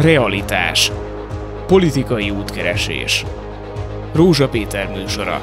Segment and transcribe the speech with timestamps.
[0.00, 0.92] Realitás.
[1.66, 3.24] Politikai útkeresés.
[4.12, 5.42] Rózsa Péter műsora.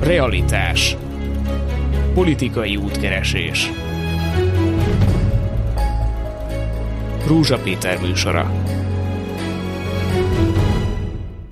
[0.00, 0.96] Realitás.
[2.14, 3.70] Politikai útkeresés.
[7.26, 8.52] Rózsa Péter műsora.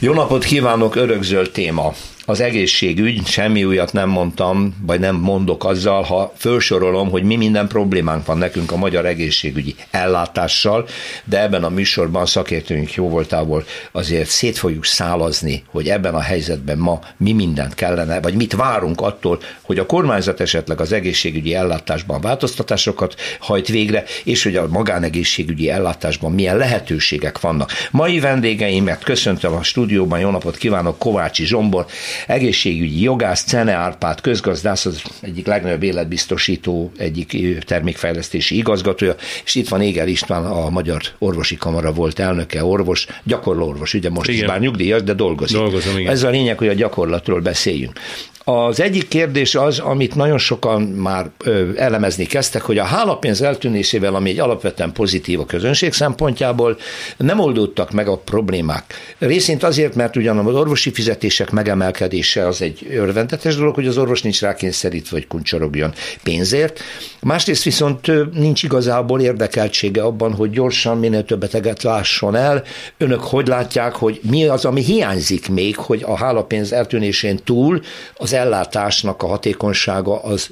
[0.00, 1.92] Jó napot kívánok, örökzöld téma
[2.26, 7.68] az egészségügy, semmi újat nem mondtam, vagy nem mondok azzal, ha felsorolom, hogy mi minden
[7.68, 10.86] problémánk van nekünk a magyar egészségügyi ellátással,
[11.24, 16.78] de ebben a műsorban szakértőink jó voltából azért szét fogjuk szálazni, hogy ebben a helyzetben
[16.78, 22.20] ma mi mindent kellene, vagy mit várunk attól, hogy a kormányzat esetleg az egészségügyi ellátásban
[22.20, 27.70] változtatásokat hajt végre, és hogy a magánegészségügyi ellátásban milyen lehetőségek vannak.
[27.90, 31.86] Mai vendégeimet köszöntöm a stúdióban, jó napot kívánok, Kovácsi Zsombor,
[32.26, 39.82] egészségügyi jogász, Cene Árpád közgazdász, az egyik legnagyobb életbiztosító, egyik termékfejlesztési igazgatója, és itt van
[39.82, 44.40] Éger István, a Magyar Orvosi Kamara volt elnöke, orvos, gyakorló orvos, ugye most igen.
[44.40, 45.56] is bár nyugdíjas, de dolgozik.
[45.56, 46.12] Dolgozom, igen.
[46.12, 48.00] Ez a lényeg, hogy a gyakorlatról beszéljünk.
[48.44, 51.30] Az egyik kérdés az, amit nagyon sokan már
[51.76, 56.76] elemezni kezdtek, hogy a hálapénz eltűnésével, ami egy alapvetően pozitív a közönség szempontjából,
[57.16, 58.94] nem oldódtak meg a problémák.
[59.18, 64.22] Részint azért, mert ugyan az orvosi fizetések megemelkedése az egy örvendetes dolog, hogy az orvos
[64.22, 66.80] nincs rákényszerítve, hogy kuncsorogjon pénzért.
[67.20, 72.62] Másrészt viszont nincs igazából érdekeltsége abban, hogy gyorsan minél több beteget lásson el.
[72.98, 77.80] Önök hogy látják, hogy mi az, ami hiányzik még, hogy a hálapénz eltűnésén túl
[78.16, 80.50] az az ellátásnak a hatékonysága az,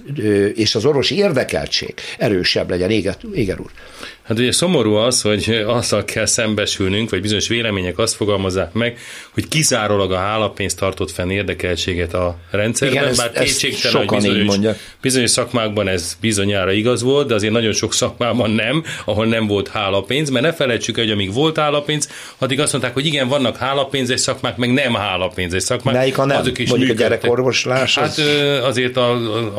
[0.54, 2.90] és az orvosi érdekeltség erősebb legyen.
[2.90, 3.70] Éger, Éger úr.
[4.30, 8.98] Hát ugye szomorú az, hogy azzal kell szembesülnünk, vagy bizonyos vélemények azt fogalmazzák meg,
[9.34, 15.30] hogy kizárólag a hálapénzt tartott fenn érdekeltséget a rendszerben, Igen, bár kétségtelen, hogy bizonyos, bizonyos
[15.30, 20.30] szakmákban ez bizonyára igaz volt, de azért nagyon sok szakmában nem, ahol nem volt hálapénz,
[20.30, 24.56] mert ne felejtsük hogy amíg volt hálapénz, addig azt mondták, hogy igen, vannak hálapénzes szakmák,
[24.56, 25.94] meg nem hálapénzes szakmák.
[25.94, 26.36] Melyik a nem?
[26.36, 27.24] Azok is Mondjuk működtek.
[27.24, 27.26] a
[27.70, 27.94] gyerekorvoslás?
[27.94, 28.68] Hát az...
[28.68, 29.12] azért a,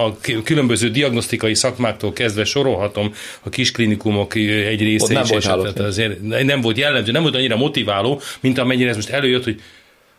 [0.05, 3.13] a különböző diagnosztikai szakmáktól kezdve sorolhatom
[3.43, 7.55] a kisklinikumok egy része Ott nem volt esetett, azért nem volt jellemző, nem volt annyira
[7.55, 9.61] motiváló, mint amennyire ez most előjött, hogy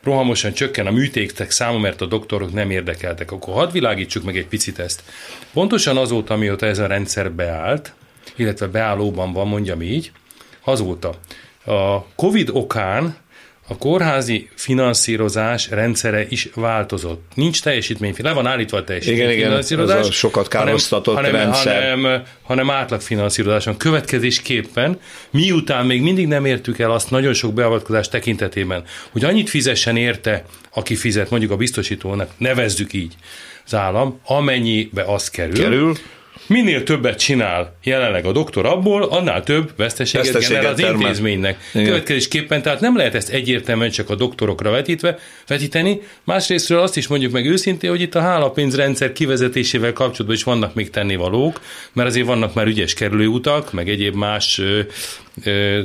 [0.02, 3.32] rohamosan csökken a műtétek száma, mert a doktorok nem érdekeltek.
[3.32, 5.02] Akkor hadd világítsuk meg egy picit ezt.
[5.52, 7.92] Pontosan azóta, mióta ez a rendszer beállt,
[8.36, 10.12] illetve beállóban van, mondjam így,
[10.64, 11.14] azóta
[11.64, 13.16] a COVID okán
[13.72, 17.32] a kórházi finanszírozás rendszere is változott.
[17.34, 19.94] Nincs teljesítmény, le van állítva a teljesítményfinanszírozás.
[19.94, 21.90] Igen, igen, sokat károsztatott hanem, rendszer.
[21.90, 23.76] Hanem, hanem átlagfinanszírozáson.
[23.76, 25.00] Következésképpen,
[25.30, 30.44] miután még mindig nem értük el azt nagyon sok beavatkozás tekintetében, hogy annyit fizessen érte,
[30.74, 33.14] aki fizet, mondjuk a biztosítónak, nevezzük így
[33.64, 35.96] az állam, amennyibe az kerül, kerül
[36.46, 41.00] minél többet csinál jelenleg a doktor abból, annál több veszteséget, veszteséget generál az termel.
[41.00, 41.58] intézménynek.
[41.72, 41.86] Igen.
[41.86, 46.00] Következésképpen, tehát nem lehet ezt egyértelműen csak a doktorokra vetítve, vetíteni.
[46.24, 50.90] Másrésztről azt is mondjuk meg őszintén, hogy itt a hálapénzrendszer kivezetésével kapcsolatban is vannak még
[50.90, 51.60] tennivalók,
[51.92, 54.60] mert azért vannak már ügyes kerülőutak, meg egyéb más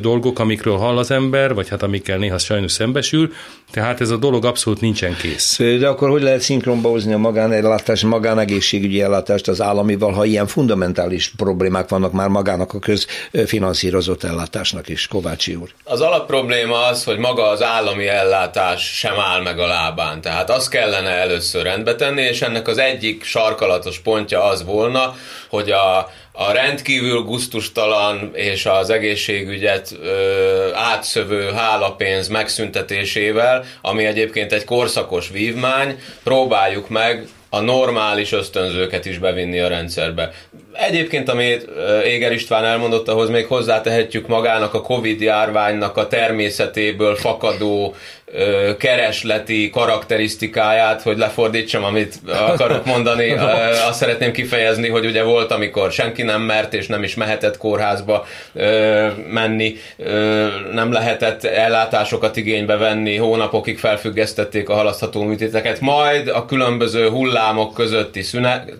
[0.01, 3.31] dolgok, amikről hall az ember, vagy hát amikkel néha sajnos szembesül,
[3.71, 5.57] tehát ez a dolog abszolút nincsen kész.
[5.57, 11.33] De akkor hogy lehet szinkronba hozni a magánellátás, magánegészségügyi ellátást az államival, ha ilyen fundamentális
[11.37, 15.69] problémák vannak már magának a közfinanszírozott ellátásnak is, Kovácsi úr?
[15.83, 20.21] Az alapprobléma az, hogy maga az állami ellátás sem áll meg a lábán.
[20.21, 25.15] Tehát azt kellene először rendbe tenni, és ennek az egyik sarkalatos pontja az volna,
[25.49, 34.65] hogy a, a rendkívül guztustalan és az egészségügyet ö, átszövő hálapénz megszüntetésével, ami egyébként egy
[34.65, 40.31] korszakos vívmány, próbáljuk meg a normális ösztönzőket is bevinni a rendszerbe.
[40.73, 41.67] Egyébként, amit
[42.03, 47.95] Éger István elmondott, ahhoz még hozzátehetjük magának a Covid járványnak a természetéből fakadó
[48.77, 52.15] keresleti karakterisztikáját, hogy lefordítsam, amit
[52.47, 53.31] akarok mondani.
[53.89, 58.25] Azt szeretném kifejezni, hogy ugye volt, amikor senki nem mert és nem is mehetett kórházba
[59.29, 59.75] menni,
[60.71, 68.21] nem lehetett ellátásokat igénybe venni, hónapokig felfüggesztették a halasztható műtéteket, majd a különböző hullámok közötti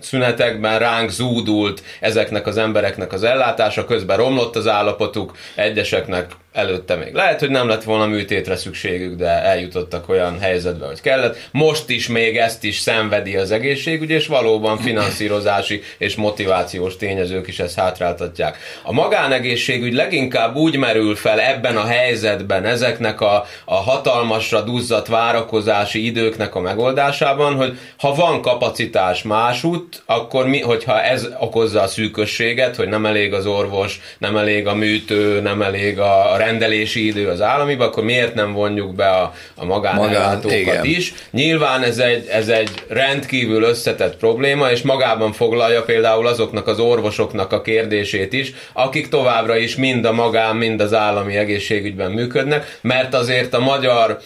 [0.00, 6.26] szünetekben ránk zúdult ezeknek az embereknek az ellátása, közben romlott az állapotuk, egyeseknek
[6.58, 11.48] előtte még lehet, hogy nem lett volna műtétre szükségük, de eljutottak olyan helyzetbe, hogy kellett.
[11.52, 17.58] Most is még ezt is szenvedi az egészségügy, és valóban finanszírozási és motivációs tényezők is
[17.58, 18.56] ezt hátráltatják.
[18.82, 26.04] A magánegészségügy leginkább úgy merül fel ebben a helyzetben, ezeknek a, a hatalmasra duzzadt várakozási
[26.04, 32.76] időknek a megoldásában, hogy ha van kapacitás másút, akkor mi, hogyha ez okozza a szűkösséget,
[32.76, 37.40] hogy nem elég az orvos, nem elég a műtő, nem elég a rendelési idő az
[37.40, 41.14] államiba, akkor miért nem vonjuk be a, a magánellátókat Magán, is?
[41.30, 47.52] Nyilván ez egy, ez egy rendkívül összetett probléma, és magában foglalja például azoknak az orvosoknak
[47.52, 53.14] a kérdését is, akik továbbra is mind a magán, mind az állami egészségügyben működnek, mert
[53.14, 54.18] azért a magyar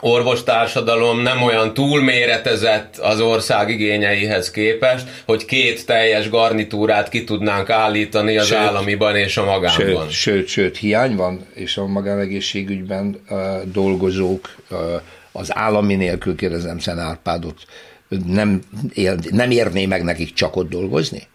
[0.00, 8.38] orvostársadalom nem olyan túlméretezett az ország igényeihez képest, hogy két teljes garnitúrát ki tudnánk állítani
[8.38, 10.08] az sőt, államiban és a magánban.
[10.08, 14.78] Sőt, sőt, sőt, hiány van, és a magánegészségügyben uh, dolgozók uh,
[15.32, 17.56] az állami nélkül kérdezem Szen Árpádot,
[18.26, 18.62] nem,
[18.92, 21.28] él, nem érné meg nekik csak ott dolgozni?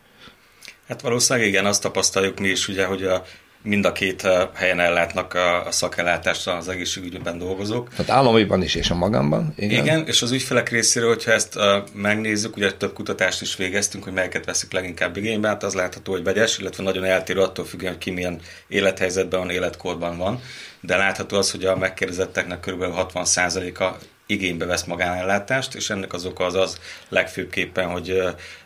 [0.87, 3.23] Hát valószínűleg igen, azt tapasztaljuk mi is, ugye, hogy a
[3.65, 7.89] mind a két helyen ellátnak a, szakellátást az egészségügyben dolgozók.
[7.89, 9.53] Tehát államiban is és a magánban?
[9.55, 11.59] Igen, igen és az ügyfelek részéről, hogyha ezt
[11.93, 16.23] megnézzük, ugye több kutatást is végeztünk, hogy melyeket veszik leginkább igénybe, hát az látható, hogy
[16.23, 20.41] vegyes, illetve nagyon eltérő attól függően, hogy ki milyen élethelyzetben van, életkorban van,
[20.81, 22.83] de látható az, hogy a megkérdezetteknek kb.
[23.13, 26.79] 60%-a igénybe vesz magánellátást, és ennek az oka az az
[27.09, 28.21] legfőbbképpen, hogy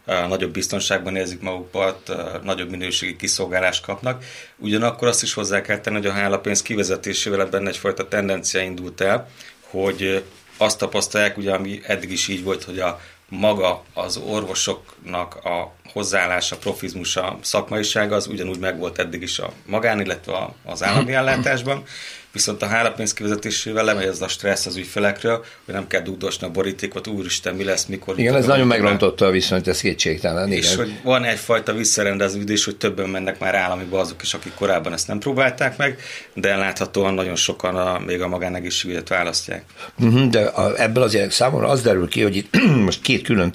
[0.06, 2.12] nagyobb biztonságban érzik magukat,
[2.44, 4.24] nagyobb minőségi kiszolgálást kapnak.
[4.58, 9.30] Ugyanakkor azt is hozzá kell tenni, hogy a hálapénz kivezetésével ebben egyfajta tendencia indult el,
[9.70, 10.24] hogy
[10.58, 16.58] azt tapasztalják, ugye ami eddig is így volt, hogy a maga az orvosoknak a hozzáállása,
[16.58, 21.84] profizmusa, szakmaisága az ugyanúgy megvolt eddig is a magán, illetve az állami ellátásban,
[22.32, 26.50] viszont a hálapénz kivezetésével lemegy az a stressz az ügyfelekről, hogy nem kell dugdosni a
[26.50, 28.20] borítékot, úristen, mi lesz, mikor.
[28.20, 30.52] Igen, ez nagyon megrontotta a viszonyt, ez kétségtelen.
[30.52, 35.08] És hogy van egyfajta visszarendeződés, hogy többen mennek már államiba azok is, akik korábban ezt
[35.08, 36.00] nem próbálták meg,
[36.34, 39.64] de láthatóan nagyon sokan a, még a magánegészségügyet választják.
[40.00, 43.54] Uh-huh, de a, ebből azért számomra az derül ki, hogy itt most két külön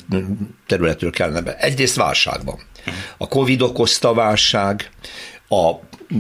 [0.67, 1.57] területről kellene be.
[1.57, 2.59] Egyrészt válságban.
[3.17, 4.91] A Covid okozta válság,
[5.49, 5.73] a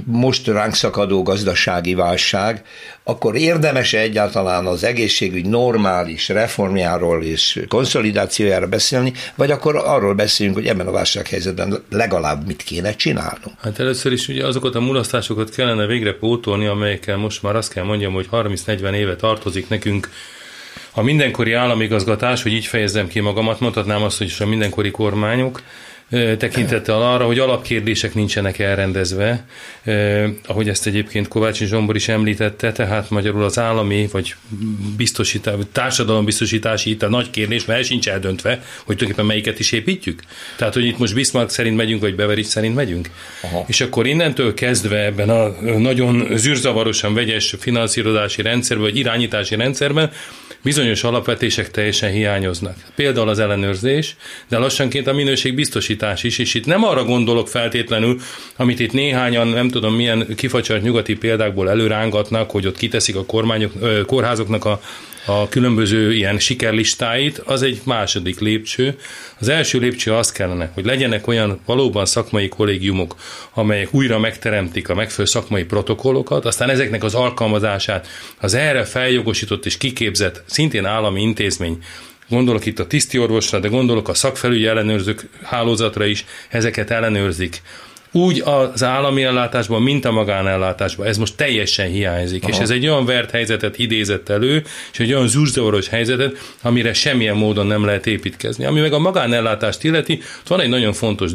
[0.06, 2.62] most ránk szakadó gazdasági válság,
[3.05, 10.67] akkor érdemes egyáltalán az egészségügy normális reformjáról és konszolidációjára beszélni, vagy akkor arról beszélünk, hogy
[10.67, 13.61] ebben a válsághelyzetben legalább mit kéne csinálnunk?
[13.61, 17.85] Hát először is ugye azokat a mulasztásokat kellene végre pótolni, amelyekkel most már azt kell
[17.85, 20.08] mondjam, hogy 30-40 éve tartozik nekünk
[20.94, 25.62] a mindenkori államigazgatás, hogy így fejezzem ki magamat, mondhatnám azt, hogy is a mindenkori kormányok,
[26.39, 29.45] tekintettel arra, hogy alapkérdések nincsenek elrendezve,
[30.47, 34.35] ahogy ezt egyébként Kovács Zsombor is említette, tehát magyarul az állami vagy
[34.97, 40.23] biztosítás, társadalombiztosítási itt a nagy kérdés, mert el sincs eldöntve, hogy tulajdonképpen melyiket is építjük.
[40.56, 43.11] Tehát, hogy itt most Bismarck szerint megyünk, vagy Beveridge szerint megyünk.
[43.43, 43.65] Aha.
[43.67, 45.49] És akkor innentől kezdve ebben a
[45.79, 50.11] nagyon zűrzavarosan vegyes finanszírozási rendszerben, vagy irányítási rendszerben
[50.62, 52.77] bizonyos alapvetések teljesen hiányoznak.
[52.95, 54.17] Például az ellenőrzés,
[54.49, 58.20] de lassanként a minőség biztosítás is, és itt nem arra gondolok feltétlenül,
[58.56, 64.06] amit itt néhányan, nem tudom milyen kifacsart nyugati példákból előrángatnak, hogy ott kiteszik a kormányok,
[64.06, 64.81] kórházoknak a
[65.26, 68.99] a különböző ilyen sikerlistáit, az egy második lépcső.
[69.38, 73.14] Az első lépcső az kellene, hogy legyenek olyan valóban szakmai kollégiumok,
[73.55, 78.08] amelyek újra megteremtik a megfelelő szakmai protokollokat, aztán ezeknek az alkalmazását
[78.41, 81.79] az erre feljogosított és kiképzett, szintén állami intézmény
[82.29, 87.63] gondolok itt a tisztiorvosra, de gondolok a szakfelügyi ellenőrzők hálózatra is, ezeket ellenőrzik
[88.15, 91.06] úgy az állami ellátásban, mint a magánellátásban.
[91.06, 92.53] Ez most teljesen hiányzik, Aha.
[92.53, 97.37] és ez egy olyan vert helyzetet idézett elő, és egy olyan zúrzavaros helyzetet, amire semmilyen
[97.37, 98.65] módon nem lehet építkezni.
[98.65, 101.32] Ami meg a magánellátást illeti, van egy nagyon fontos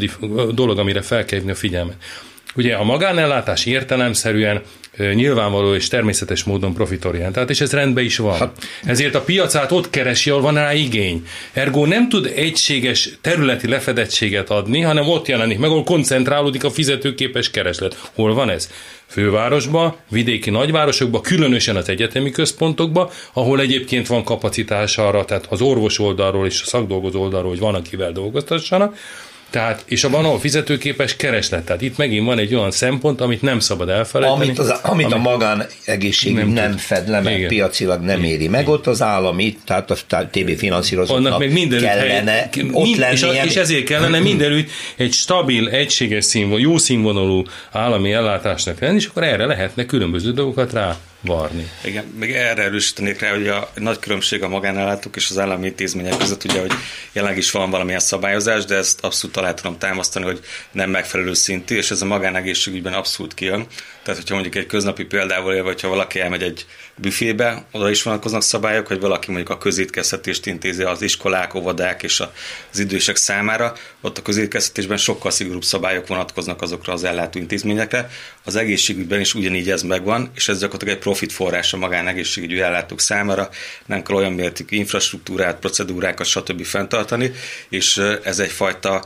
[0.51, 1.95] dolog, amire fel kell a figyelmet.
[2.55, 4.61] Ugye a magánellátás értelemszerűen
[5.13, 8.37] nyilvánvaló és természetes módon profitorientált, és ez rendben is van.
[8.37, 8.51] Hát.
[8.83, 11.27] Ezért a piacát ott keresi, ahol van rá igény.
[11.53, 17.51] Ergo nem tud egységes területi lefedettséget adni, hanem ott jelenik meg, ahol koncentrálódik a fizetőképes
[17.51, 18.09] kereslet.
[18.13, 18.69] Hol van ez?
[19.05, 25.99] Fővárosba, vidéki nagyvárosokba, különösen az egyetemi központokba, ahol egyébként van kapacitás arra, tehát az orvos
[25.99, 28.95] oldalról és a szakdolgozó oldalról, hogy van, akivel dolgoztassanak,
[29.49, 31.65] Tehát, és a van ahol fizetőképes kereslet.
[31.65, 34.43] Tehát itt megint van egy olyan szempont, amit nem szabad elfelejteni.
[34.43, 38.47] Amit, az, amit, amit a magán egészség nem, nem fed le, meg piacilag nem éri
[38.47, 39.95] meg, ott az állami, tehát a
[40.31, 43.13] TB finanszírozóknak mindenütt kellene hely, ott mind, lennie.
[43.13, 48.95] És, a, és ezért kellene mindenütt egy stabil, egységes színvonalú, jó színvonalú állami ellátásnak lenni,
[48.95, 51.69] és akkor erre lehetne különböző dolgokat rá varni.
[51.83, 56.17] Igen, még erre erősítenék rá, hogy a nagy különbség a magánellátók és az állami intézmények
[56.17, 56.71] között, ugye, hogy
[57.11, 60.39] jelenleg is van valamilyen szabályozás, de ezt abszolút alá tudom támasztani, hogy
[60.71, 63.67] nem megfelelő szintű, és ez a magánegészségügyben abszolút kijön.
[64.03, 68.41] Tehát, hogyha mondjuk egy köznapi példával élve, hogyha valaki elmegy egy büfébe, oda is vonatkoznak
[68.41, 72.19] szabályok, hogy valaki mondjuk a közétkeztetést intézi az iskolák, óvodák és
[72.71, 78.09] az idősek számára, ott a közétkeztetésben sokkal szigorúbb szabályok vonatkoznak azokra az ellátó intézményekre.
[78.43, 82.99] Az egészségügyben is ugyanígy ez megvan, és ez gyakorlatilag egy profit forrás a magánegészségügyi ellátók
[82.99, 83.49] számára,
[83.85, 86.63] nem kell olyan mértékű infrastruktúrát, procedúrákat, stb.
[86.63, 87.31] fenntartani,
[87.69, 89.05] és ez egyfajta,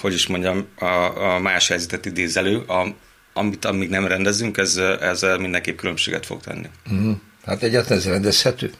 [0.00, 2.94] hogy is mondjam, a, más helyzetet idézelő, a,
[3.32, 6.66] amit amíg nem rendezünk, ez, ez mindenképp különbséget fog tenni.
[6.92, 7.12] Mm.
[7.44, 8.70] Hát egyáltalán ez rendezhető?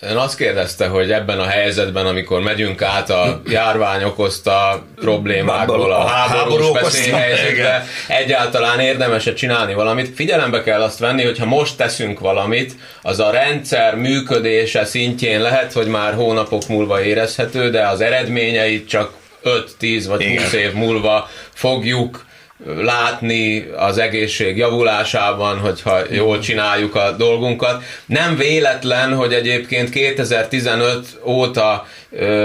[0.00, 6.06] Ön azt kérdezte, hogy ebben a helyzetben, amikor megyünk át a járvány okozta problémákból a
[6.06, 10.14] háborús veszélyhelyzetbe, egyáltalán érdemes-e csinálni valamit.
[10.14, 15.72] Figyelembe kell azt venni, hogy ha most teszünk valamit, az a rendszer működése szintjén lehet,
[15.72, 19.12] hogy már hónapok múlva érezhető, de az eredményeit csak
[19.44, 22.26] 5-10 vagy 20 év múlva fogjuk
[22.66, 27.82] látni az egészség javulásában, hogyha jól csináljuk a dolgunkat.
[28.06, 31.86] Nem véletlen, hogy egyébként 2015 óta,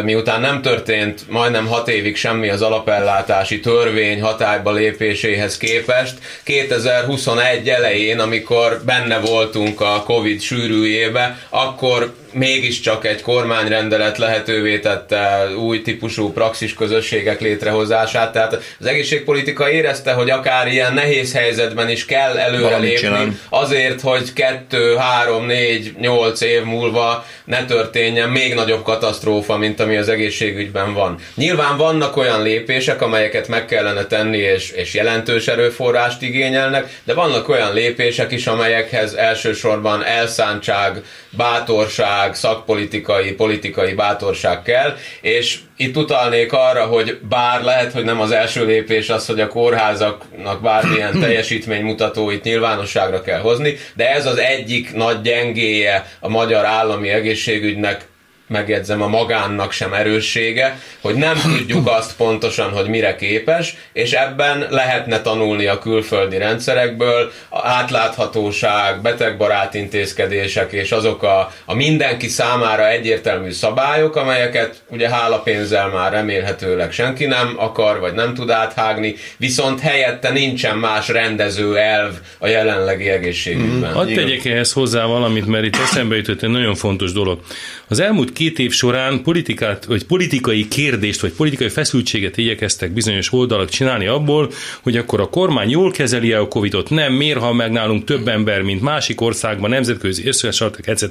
[0.04, 8.20] miután nem történt majdnem hat évig semmi az alapellátási törvény hatályba lépéséhez képest, 2021 elején,
[8.20, 16.74] amikor benne voltunk a Covid sűrűjébe, akkor mégiscsak egy kormányrendelet lehetővé tette új típusú praxis
[16.74, 24.02] közösségek létrehozását, tehát az egészségpolitika érezte, hogy akár ilyen nehéz helyzetben is kell előrelépni azért,
[24.02, 30.10] hogy kettő, három, négy, nyolc év múlva ne történjen még nagyobb katasztrófa, mint ami az
[30.10, 31.18] egészségügyben van.
[31.36, 37.50] Nyilván vannak olyan lépések, amelyeket meg kellene tenni, és, és jelentős erőforrást igényelnek, de vannak
[37.50, 46.86] olyan lépések is, amelyekhez elsősorban elszántság, bátorság, szakpolitikai, politikai bátorság kell, és itt utalnék arra,
[46.86, 53.22] hogy bár lehet, hogy nem az első lépés az, hogy a kórházaknak bármilyen teljesítménymutatóit nyilvánosságra
[53.22, 58.12] kell hozni, de ez az egyik nagy gyengéje a magyar állami egészségügynek
[58.48, 64.68] megjegyzem, a magánnak sem erőssége, hogy nem tudjuk azt pontosan, hogy mire képes, és ebben
[64.70, 72.90] lehetne tanulni a külföldi rendszerekből, a átláthatóság, betegbarát intézkedések és azok a, a mindenki számára
[72.90, 79.80] egyértelmű szabályok, amelyeket ugye hálapénzzel már remélhetőleg senki nem akar, vagy nem tud áthágni, viszont
[79.80, 83.92] helyette nincsen más rendező elv a jelenlegi egészségügyben.
[83.92, 87.40] Mm, hadd tegyek ehhez hozzá valamit, mert itt eszembe jutott egy nagyon fontos dolog.
[87.88, 93.70] Az elmúlt két év során politikát, vagy politikai kérdést, vagy politikai feszültséget igyekeztek bizonyos oldalak
[93.70, 98.04] csinálni abból, hogy akkor a kormány jól kezeli a Covidot, nem, miért ha meg nálunk
[98.04, 101.04] több ember, mint másik országban, nemzetközi összesortak, etc.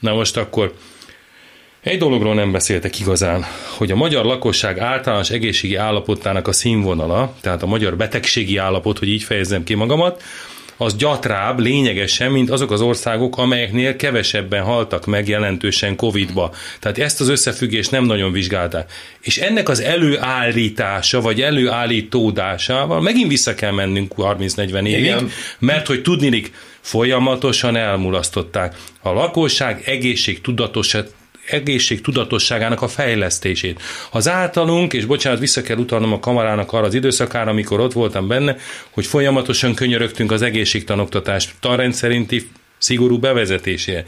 [0.00, 0.72] Na most akkor
[1.80, 3.44] egy dologról nem beszéltek igazán,
[3.76, 9.08] hogy a magyar lakosság általános egészségi állapotának a színvonala, tehát a magyar betegségi állapot, hogy
[9.08, 10.22] így fejezzem ki magamat,
[10.80, 16.52] az gyatrább lényegesen, mint azok az országok, amelyeknél kevesebben haltak meg jelentősen Covid-ba.
[16.80, 18.92] Tehát ezt az összefüggést nem nagyon vizsgálták.
[19.20, 25.30] És ennek az előállítása, vagy előállítódásával megint vissza kell mennünk 30-40 évig, Igen.
[25.58, 28.76] mert hogy tudnilik, folyamatosan elmulasztották.
[29.02, 31.12] A lakosság egészség tudatosat
[31.50, 33.82] egészség tudatosságának a fejlesztését.
[34.10, 38.28] Az általunk, és bocsánat, vissza kell utalnom a kamarának arra az időszakára, amikor ott voltam
[38.28, 38.56] benne,
[38.90, 44.04] hogy folyamatosan könyörögtünk az egészségtanoktatás tanrendszerinti szigorú bevezetésére.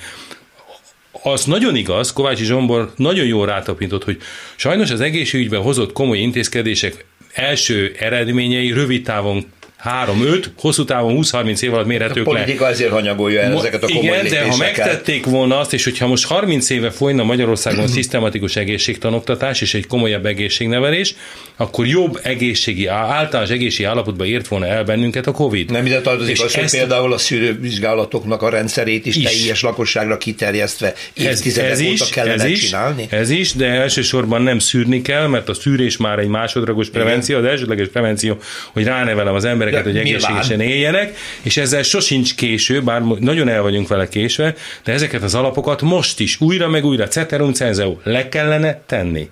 [1.22, 4.18] Az nagyon igaz, Kovácsi Zsombor nagyon jól rátapintott, hogy
[4.56, 9.46] sajnos az egészségügyben hozott komoly intézkedések első eredményei rövid távon
[9.84, 12.32] 3-5, hosszú távon 20-30 év alatt mérhetők le.
[12.32, 12.70] A politika le.
[12.70, 16.26] ezért hanyagolja el ezeket a komoly Igen, de ha megtették volna azt, és hogyha most
[16.26, 21.14] 30 éve folyna Magyarországon szisztematikus egészségtanoktatás és egy komolyabb egészségnevelés,
[21.56, 25.70] akkor jobb egészségi, általános egészségi állapotba ért volna el bennünket a Covid.
[25.70, 30.18] Nem ide tartozik és az, hogy például a szűrővizsgálatoknak a rendszerét is, is teljes lakosságra
[30.18, 33.06] kiterjesztve évtizedek ez, ez óta kellene ez is, csinálni?
[33.10, 37.44] Ez is, de elsősorban nem szűrni kell, mert a szűrés már egy másodlagos prevenció, az
[37.44, 38.38] elsődleges prevenció,
[38.72, 43.62] hogy ránevelem az embereket embereket, hogy egészségesen éljenek, és ezzel sosincs késő, bár nagyon el
[43.62, 48.28] vagyunk vele késve, de ezeket az alapokat most is újra meg újra, ceterum cenzeu, le
[48.28, 49.30] kellene tenni.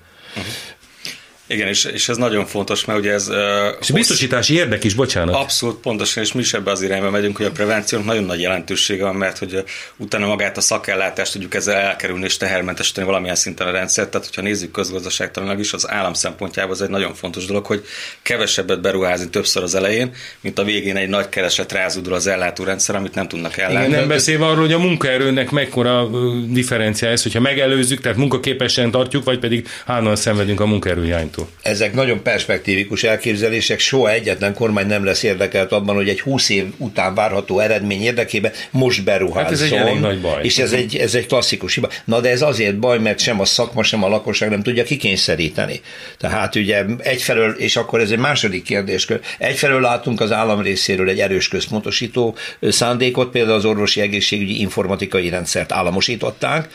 [1.48, 3.28] Igen, és, és ez nagyon fontos, mert ugye ez...
[3.28, 3.36] Uh,
[3.80, 5.34] és biztosítási érdek is, bocsánat.
[5.34, 9.02] Abszolút pontosan, és mi is ebbe az irányba megyünk, hogy a prevenciónak nagyon nagy jelentősége
[9.02, 9.64] van, mert hogy
[9.96, 14.10] utána magát a szakellátást tudjuk ezzel elkerülni és tehermentesíteni valamilyen szinten a rendszert.
[14.10, 17.84] Tehát, hogyha nézzük közgazdaságtanilag is, az állam szempontjából ez egy nagyon fontos dolog, hogy
[18.22, 23.14] kevesebbet beruházni többször az elején, mint a végén egy nagy kereset rázudul az ellátórendszer, amit
[23.14, 23.86] nem tudnak ellátni.
[23.86, 26.08] Igen, nem beszélve arról, hogy a munkaerőnek mekkora
[26.46, 31.37] differenciája ez, hogyha megelőzzük, tehát munkaképesen tartjuk, vagy pedig állandóan szenvedünk a munkaerőhiánytól.
[31.62, 36.64] Ezek nagyon perspektívikus elképzelések, soha egyetlen kormány nem lesz érdekelt abban, hogy egy 20 év
[36.76, 39.42] után várható eredmény érdekében most beruházzon.
[39.42, 40.44] Hát ez egy elég nagy baj.
[40.44, 41.88] És ez egy, ez egy klasszikus hiba.
[42.04, 45.80] Na de ez azért baj, mert sem a szakma, sem a lakosság nem tudja kikényszeríteni.
[46.18, 51.20] Tehát ugye egyfelől, és akkor ez egy második kérdéskör, egyfelől látunk az állam részéről egy
[51.20, 56.68] erős központosító szándékot, például az orvosi egészségügyi informatikai rendszert államosították.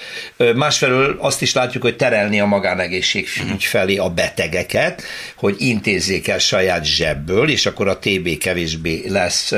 [0.55, 4.09] Másfelől azt is látjuk, hogy terelni a magánegészségügy felé a
[4.53, 5.03] betegeket,
[5.35, 9.53] hogy intézzék el saját zsebből, és akkor a TB kevésbé lesz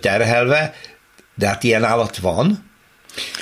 [0.00, 0.74] terhelve,
[1.34, 2.68] de hát ilyen állat van,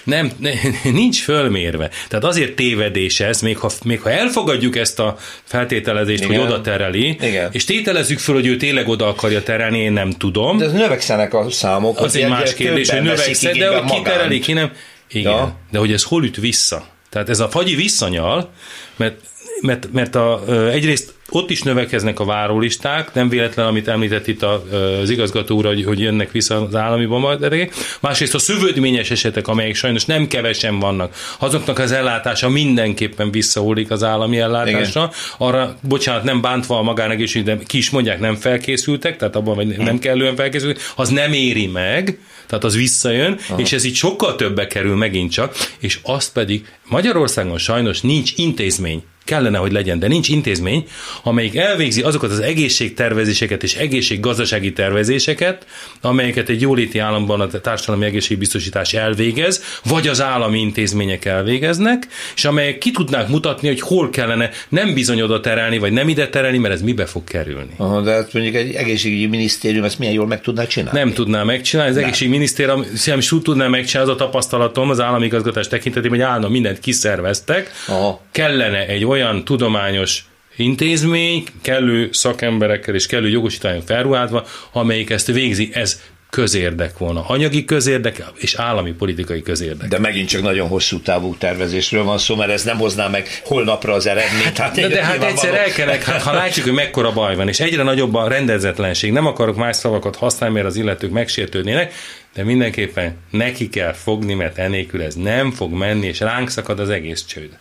[0.05, 0.33] nem,
[0.83, 1.91] nincs fölmérve.
[2.09, 6.39] Tehát azért tévedés ez, még ha, még ha elfogadjuk ezt a feltételezést, Igen.
[6.41, 7.49] hogy oda tereli, Igen.
[7.53, 10.59] és tételezzük föl, hogy ő tényleg oda akarja terelni, én nem tudom.
[10.59, 11.99] De növekszenek a számok.
[12.01, 14.73] Az egy más kérdés, hogy növekszik, de hogy ki tereli, ki nem.
[15.11, 15.57] Igen, ja.
[15.71, 16.87] de hogy ez hol üt vissza?
[17.11, 18.51] Tehát ez a fagyi visszanyal,
[18.97, 19.21] mert
[19.61, 25.11] mert, mert a, egyrészt ott is növekeznek a várólisták, nem véletlen, amit említett itt az
[25.11, 27.75] igazgató úr, hogy, hogy jönnek vissza az állami bombardérek.
[28.01, 34.03] Másrészt a szövődményes esetek, amelyek sajnos nem kevesen vannak, azoknak az ellátása mindenképpen visszaúlik az
[34.03, 35.01] állami ellátásra.
[35.01, 35.15] Igen.
[35.39, 39.77] Arra, bocsánat, nem bántva a magánegészség, de ki is mondják, nem felkészültek, tehát abban vagy
[39.77, 43.61] nem kellően felkészültek, az nem éri meg, tehát az visszajön, Aha.
[43.61, 49.03] és ez így sokkal többe kerül megint csak, és azt pedig Magyarországon sajnos nincs intézmény,
[49.29, 50.87] kellene, hogy legyen, de nincs intézmény,
[51.23, 55.67] amelyik elvégzi azokat az egészségtervezéseket és egészséggazdasági tervezéseket,
[56.01, 62.79] amelyeket egy jóléti államban a társadalmi egészségbiztosítás elvégez, vagy az állami intézmények elvégeznek, és amelyek
[62.79, 66.75] ki tudnák mutatni, hogy hol kellene nem bizony oda terelni, vagy nem ide terelni, mert
[66.75, 67.73] ez mibe fog kerülni.
[67.77, 70.99] Aha, de hát mondjuk egy egészségügyi minisztérium ezt milyen jól meg tudná csinálni?
[70.99, 75.69] Nem tudná megcsinálni, az egészségminisztérium sem is tudná megcsinálni, az a tapasztalatom az állami igazgatás
[75.69, 78.21] tekintetében, hogy állna mindent kiszerveztek, Aha.
[78.31, 80.25] kellene egy olyan olyan tudományos
[80.57, 85.71] intézmény, kellő szakemberekkel és kellő jogosítványon felruházva, amelyik ezt végzi.
[85.73, 87.25] Ez közérdek volna.
[87.27, 89.89] Anyagi közérdek és állami politikai közérdek.
[89.89, 93.93] De megint csak nagyon hosszú távú tervezésről van szó, mert ez nem hozná meg holnapra
[93.93, 94.59] az eredményt.
[94.59, 97.61] Hát, de, de hát egyszer el kellene, hát, ha látjuk, hogy mekkora baj van, és
[97.61, 101.93] egyre nagyobb a rendezetlenség, nem akarok más szavakat használni, mert az illetők megsértődnének,
[102.35, 106.91] de mindenképpen neki kell fogni, mert enélkül ez nem fog menni, és ránk szakad az
[106.91, 107.59] egész csőd.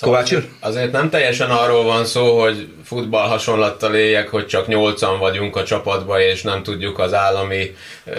[0.00, 0.48] Szóval Kovács úr?
[0.60, 5.64] Azért nem teljesen arról van szó, hogy futball hasonlattal éljek, hogy csak nyolcan vagyunk a
[5.64, 8.14] csapatban, és nem tudjuk az állami ö,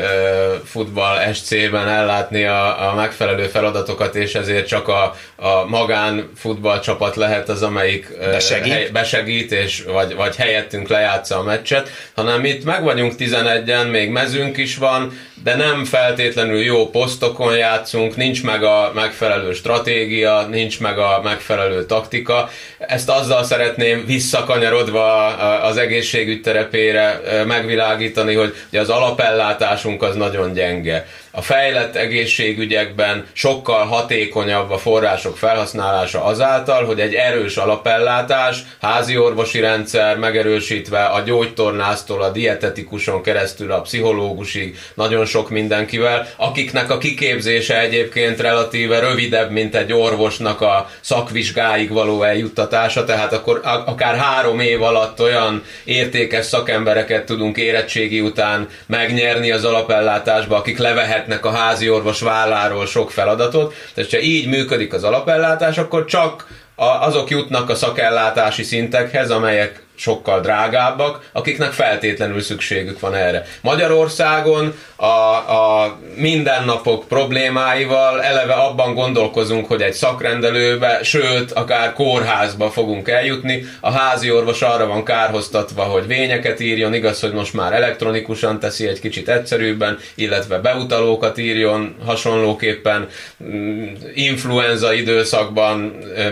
[0.65, 7.15] futball SC-ben ellátni a, a megfelelő feladatokat, és ezért csak a, a magán futball csapat
[7.15, 12.45] lehet az, amelyik ö, besegít, hely, besegít és, vagy, vagy helyettünk lejátsza a meccset, hanem
[12.45, 15.13] itt meg vagyunk 11-en, még mezünk is van,
[15.43, 21.70] de nem feltétlenül jó posztokon játszunk, nincs meg a megfelelő stratégia, nincs meg a megfelelő
[21.87, 22.49] taktika.
[22.77, 25.25] Ezt azzal szeretném visszakanyarodva
[25.61, 34.71] az egészségügy terepére megvilágítani, hogy az alapellátásunk az nagyon gyenge a fejlett egészségügyekben sokkal hatékonyabb
[34.71, 42.31] a források felhasználása azáltal, hogy egy erős alapellátás, házi orvosi rendszer megerősítve a gyógytornásztól a
[42.31, 49.93] dietetikuson keresztül a pszichológusig nagyon sok mindenkivel, akiknek a kiképzése egyébként relatíve rövidebb, mint egy
[49.93, 57.57] orvosnak a szakvizsgáig való eljuttatása, tehát akkor akár három év alatt olyan értékes szakembereket tudunk
[57.57, 64.11] érettségi után megnyerni az alapellátásba, akik levehet lehetnek a házi orvos válláról sok feladatot, tehát
[64.11, 71.29] ha így működik az alapellátás, akkor csak azok jutnak a szakellátási szintekhez, amelyek sokkal drágábbak,
[71.31, 73.45] akiknek feltétlenül szükségük van erre.
[73.61, 83.09] Magyarországon a, a mindennapok problémáival eleve abban gondolkozunk, hogy egy szakrendelőbe, sőt, akár kórházba fogunk
[83.09, 83.65] eljutni.
[83.79, 88.87] A házi orvos arra van kárhoztatva, hogy vényeket írjon, igaz, hogy most már elektronikusan teszi
[88.87, 93.07] egy kicsit egyszerűbben, illetve beutalókat írjon hasonlóképpen.
[93.43, 95.79] Mm, influenza időszakban,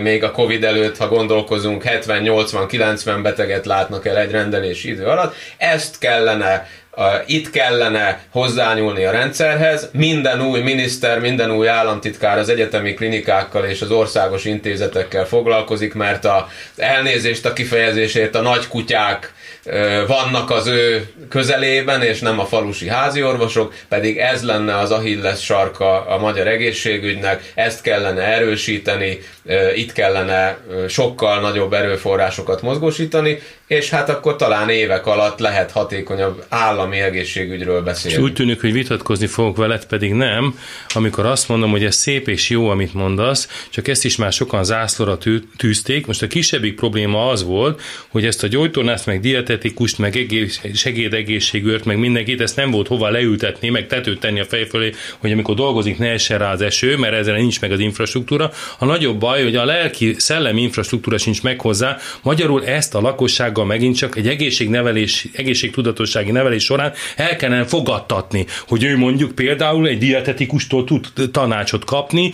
[0.02, 5.34] még a Covid előtt, ha gondolkozunk, 70-80-90 beteget látnak el egy rendelési idő alatt.
[5.56, 6.66] Ezt kellene
[7.26, 13.80] itt kellene hozzányúlni a rendszerhez, minden új miniszter, minden új államtitkár az egyetemi klinikákkal és
[13.80, 19.32] az országos intézetekkel foglalkozik, mert a elnézést a kifejezésért a nagy kutyák
[20.06, 26.06] vannak az ő közelében, és nem a falusi háziorvosok, pedig ez lenne az Achilles sarka
[26.06, 29.18] a magyar egészségügynek, ezt kellene erősíteni,
[29.74, 33.38] itt kellene sokkal nagyobb erőforrásokat mozgósítani,
[33.70, 38.16] és hát akkor talán évek alatt lehet hatékonyabb állami egészségügyről beszélni.
[38.16, 42.28] És úgy tűnik, hogy vitatkozni fogok veled, pedig nem, amikor azt mondom, hogy ez szép
[42.28, 45.18] és jó, amit mondasz, csak ezt is már sokan zászlóra
[45.56, 46.06] tűzték.
[46.06, 51.52] Most a kisebbik probléma az volt, hogy ezt a gyógytornást, meg dietetikust, meg egész,
[51.84, 55.54] meg mindenkit, ezt nem volt hova leültetni, meg tetőt tenni a fej fölé, hogy amikor
[55.54, 58.50] dolgozik, ne essen rá az eső, mert ezzel nincs meg az infrastruktúra.
[58.78, 63.58] A nagyobb baj, hogy a lelki, szellemi infrastruktúra sincs meg hozzá, magyarul ezt a lakosság
[63.60, 69.86] maggal megint csak egy egészségnevelés, egészségtudatossági nevelés során el kellene fogadtatni, hogy ő mondjuk például
[69.86, 72.32] egy dietetikustól tud tanácsot kapni,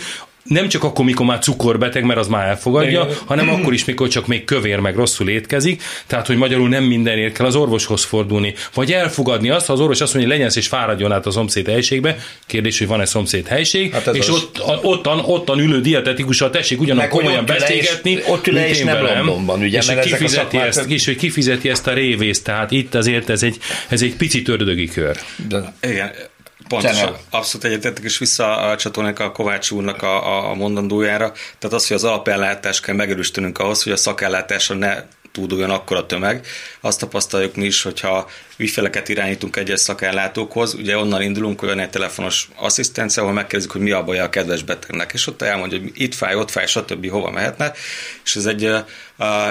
[0.48, 3.16] nem csak akkor, mikor már cukorbeteg, mert az már elfogadja, Igen.
[3.26, 7.34] hanem akkor is, mikor csak még kövér, meg rosszul étkezik, tehát, hogy magyarul nem mindenért
[7.34, 10.68] kell az orvoshoz fordulni, vagy elfogadni azt, ha az orvos azt mondja, hogy legyen és
[10.68, 14.34] fáradjon át a szomszéd helységbe, kérdés, hogy van-e szomszéd helység, hát és az...
[14.34, 19.78] ott, ottan, ottan ülő dietetikussal tessék ugyanúgy komolyan beszélgetni, ott ül és nem Londonban, ugye,
[19.78, 23.58] és, hogy kifizeti ezt, és hogy kifizeti ezt a révészt, tehát itt azért ez egy,
[23.88, 25.16] ez egy picit ördögi kör.
[25.48, 26.10] De, igen,
[26.68, 31.32] Pontosan, abszolút egyetértek, és visszacsatolnék a Kovács úrnak a, a mondandójára.
[31.32, 35.02] Tehát az, hogy az alapellátást kell megerősítenünk ahhoz, hogy a szakellátásra ne
[35.32, 36.46] túduljon akkor a tömeg.
[36.80, 42.48] Azt tapasztaljuk mi is, hogyha ügyfeleket irányítunk egyes szakellátókhoz, ugye onnan indulunk, hogy egy telefonos
[42.54, 46.14] asszisztencia, ahol megkérdezik, hogy mi a baja a kedves betegnek, és ott elmondja, hogy itt
[46.14, 47.10] fáj, ott fáj, stb.
[47.10, 47.72] hova mehetne,
[48.24, 48.76] és ez egy uh,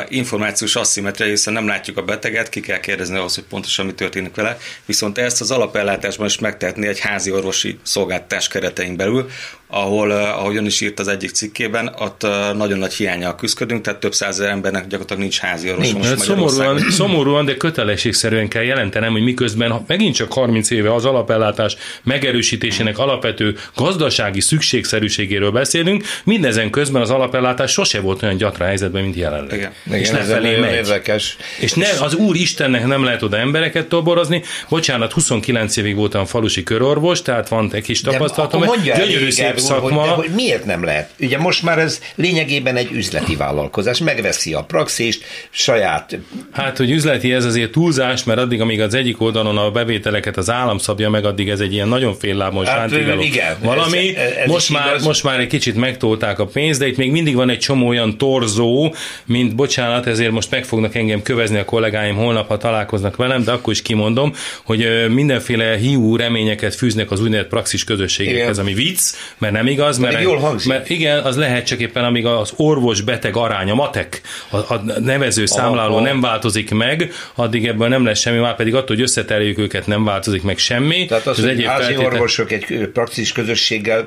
[0.10, 4.36] információs asszimetria, hiszen nem látjuk a beteget, ki kell kérdezni ahhoz, hogy pontosan mi történik
[4.36, 9.30] vele, viszont ezt az alapellátásban is megtehetné egy házi orvosi szolgáltatás keretein belül,
[9.68, 12.22] ahol, ahogy ön is írt az egyik cikkében, ott
[12.54, 15.92] nagyon nagy hiányjal küzdködünk, tehát több százezer embernek gyakorlatilag nincs házi orvos.
[15.92, 16.06] Nincs.
[16.06, 18.64] Hát szomorúan, szomorúan, de kötelességszerűen kell
[18.96, 26.70] jelentenem, hogy miközben megint csak 30 éve az alapellátás megerősítésének alapvető gazdasági szükségszerűségéről beszélünk, mindezen
[26.70, 29.58] közben az alapellátás sose volt olyan gyatra helyzetben, mint jelenleg.
[29.58, 30.00] Igen.
[30.00, 30.74] És Igen, lefelé megy.
[30.74, 31.38] Érdekes.
[31.60, 34.42] És ne, az Úr Istennek nem lehet oda embereket toborozni.
[34.70, 38.64] Bocsánat, 29 évig voltam falusi körorvos, tehát van egy kis tapasztalatom.
[38.84, 40.02] Gyönyörű szép szakma.
[40.02, 41.10] Hogy, de, hogy miért nem lehet?
[41.20, 44.00] Ugye most már ez lényegében egy üzleti vállalkozás.
[44.00, 46.18] Megveszi a praxist, saját...
[46.52, 50.50] Hát, hogy üzleti ez azért túlzás, mert addig, amíg az egyik oldalon a bevételeket az
[50.50, 54.16] állam szabja meg, addig ez egy ilyen nagyon féllábon hát, igen, valami.
[54.16, 57.36] Ez, ez most, már, most már egy kicsit megtolták a pénzt, de itt még mindig
[57.36, 58.94] van egy csomó olyan torzó,
[59.26, 63.52] mint bocsánat, ezért most meg fognak engem kövezni a kollégáim holnap, ha találkoznak velem, de
[63.52, 69.02] akkor is kimondom, hogy mindenféle hiú reményeket fűznek az úgynevezett praxis közösségekhez, ami vicc,
[69.38, 73.74] mert nem igaz, mert, jól mert igen, az lehet csak éppen, amíg az orvos-beteg aránya,
[73.74, 78.75] matek, a, a nevező számláló nem változik meg, addig ebből nem lesz semmi, már pedig
[78.76, 81.06] attól, hogy összeteljük őket, nem változik meg semmi.
[81.06, 82.06] Tehát az, az hogy házi feltétel...
[82.06, 84.06] orvosok egy praxis közösséggel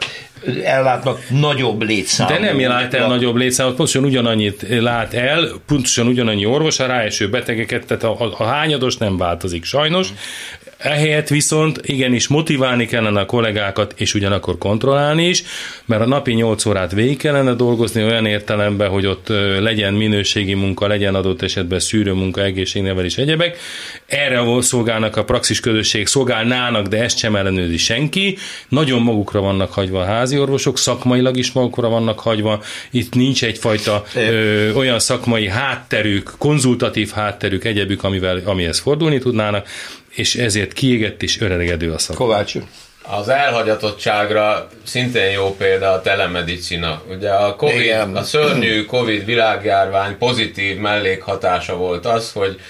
[0.65, 2.33] ellátnak nagyobb létszámot.
[2.33, 7.29] De nem lát el nagyobb létszámot, pontosan ugyanannyit lát el, pontosan ugyanannyi orvos, a ráeső
[7.29, 10.09] betegeket, tehát a, a, a hányados nem változik sajnos.
[10.79, 15.43] Ehelyett viszont igenis motiválni kellene a kollégákat, és ugyanakkor kontrollálni is,
[15.85, 19.29] mert a napi 8 órát végig kellene dolgozni olyan értelemben, hogy ott
[19.61, 23.59] legyen minőségi munka, legyen adott esetben szűrő munka, egészségnevelés, egyebek.
[24.07, 28.37] Erre szolgálnak a praxis közösség, szolgálnának, de ezt sem ellenőrzi senki.
[28.69, 32.63] Nagyon magukra vannak hagyva a házi orvosok, szakmailag is magukra vannak hagyva.
[32.91, 39.67] Itt nincs egyfajta ö, olyan szakmai hátterük, konzultatív hátterük, egyebük, amivel, amihez fordulni tudnának
[40.19, 42.25] és ezért kiégett és öregedő a szakma.
[42.25, 42.55] Kovács
[43.11, 47.03] az elhagyatottságra szintén jó példa a telemedicina.
[47.11, 48.17] Ugye a, COVID, Igen.
[48.17, 52.61] a szörnyű Covid világjárvány pozitív mellékhatása volt az, hogy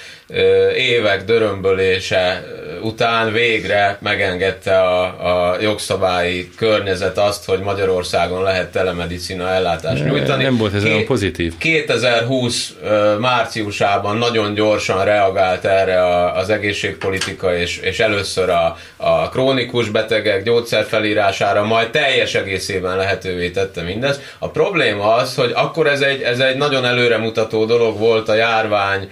[0.77, 2.45] évek dörömbölése
[2.83, 5.03] után végre megengedte a,
[5.51, 10.43] a jogszabályi környezet azt, hogy Magyarországon lehet telemedicina ellátást nyújtani.
[10.43, 11.57] Nem volt ez olyan pozitív.
[11.59, 12.75] 2020
[13.19, 21.64] márciusában nagyon gyorsan reagált erre az egészségpolitika, és, és először a, a krónikus betegek gyógyszerfelírására,
[21.64, 24.21] majd teljes egészében lehetővé tette mindez.
[24.38, 29.11] A probléma az, hogy akkor ez egy, ez egy nagyon előremutató dolog volt a járvány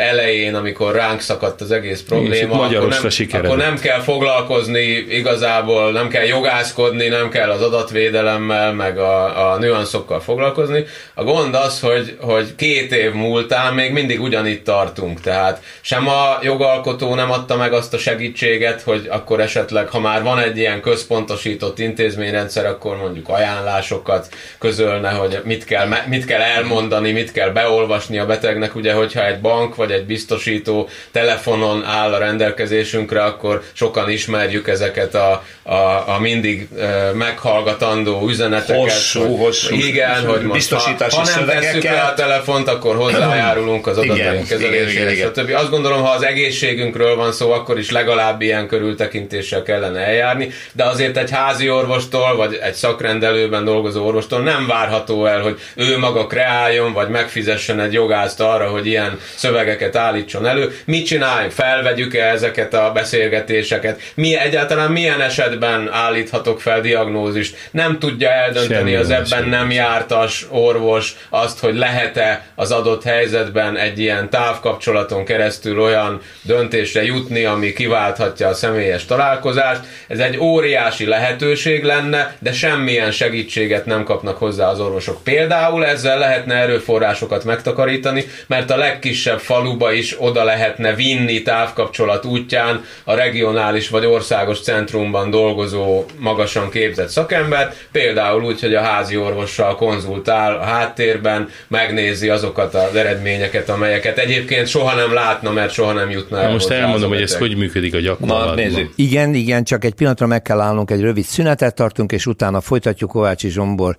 [0.00, 5.92] elején, elején, amikor ránk szakadt az egész probléma, akkor nem, akkor nem kell foglalkozni igazából,
[5.92, 10.84] nem kell jogászkodni, nem kell az adatvédelemmel, meg a, a nüanszokkal foglalkozni.
[11.14, 16.38] A gond az, hogy, hogy két év múltán még mindig ugyanitt tartunk, tehát sem a
[16.42, 20.80] jogalkotó nem adta meg azt a segítséget, hogy akkor esetleg, ha már van egy ilyen
[20.80, 28.18] központosított intézményrendszer, akkor mondjuk ajánlásokat közölne, hogy mit kell, mit kell elmondani, mit kell beolvasni
[28.18, 30.06] a betegnek, ugye, hogyha egy bank vagy egy
[30.42, 35.74] biztosító telefonon áll a rendelkezésünkre, akkor sokan ismerjük ezeket a, a,
[36.08, 36.68] a mindig
[37.14, 38.82] meghallgatandó üzeneteket.
[38.82, 39.74] Hosszú, hosszú.
[39.74, 44.48] Igen, hogy most biztosítási ha, ha nem tesszük le a telefont, akkor hozzájárulunk az adataink
[44.48, 45.52] kezelésére, stb.
[45.54, 50.84] Azt gondolom, ha az egészségünkről van szó, akkor is legalább ilyen körültekintéssel kellene eljárni, de
[50.84, 56.26] azért egy házi orvostól, vagy egy szakrendelőben dolgozó orvostól nem várható el, hogy ő maga
[56.26, 60.76] kreáljon, vagy megfizessen egy jogászt arra, hogy ilyen szövegeket állítson elő.
[60.84, 61.50] Mit csinálj?
[61.50, 64.00] Felvegyük-e ezeket a beszélgetéseket?
[64.14, 67.56] Mi egyáltalán milyen esetben állíthatok fel diagnózist?
[67.70, 73.76] Nem tudja eldönteni Semmi az ebben nem jártas orvos azt, hogy lehet-e az adott helyzetben
[73.76, 79.80] egy ilyen távkapcsolaton keresztül olyan döntésre jutni, ami kiválthatja a személyes találkozást.
[80.08, 85.24] Ez egy óriási lehetőség lenne, de semmilyen segítséget nem kapnak hozzá az orvosok.
[85.24, 92.84] Például ezzel lehetne erőforrásokat megtakarítani, mert a legkisebb faluba is oda lehetne vinni távkapcsolat útján
[93.04, 99.76] a regionális vagy országos centrumban dolgozó magasan képzett szakember, például úgy, hogy a házi orvossal
[99.76, 106.10] konzultál a háttérben, megnézi azokat az eredményeket, amelyeket egyébként soha nem látna, mert soha nem
[106.10, 106.46] jutna el.
[106.46, 108.92] Na most elmondom, hogy ez hogy működik a gyakorlatban.
[108.96, 113.10] Igen, igen, csak egy pillanatra meg kell állnunk, egy rövid szünetet tartunk, és utána folytatjuk
[113.10, 113.96] Kovácsi Zsombor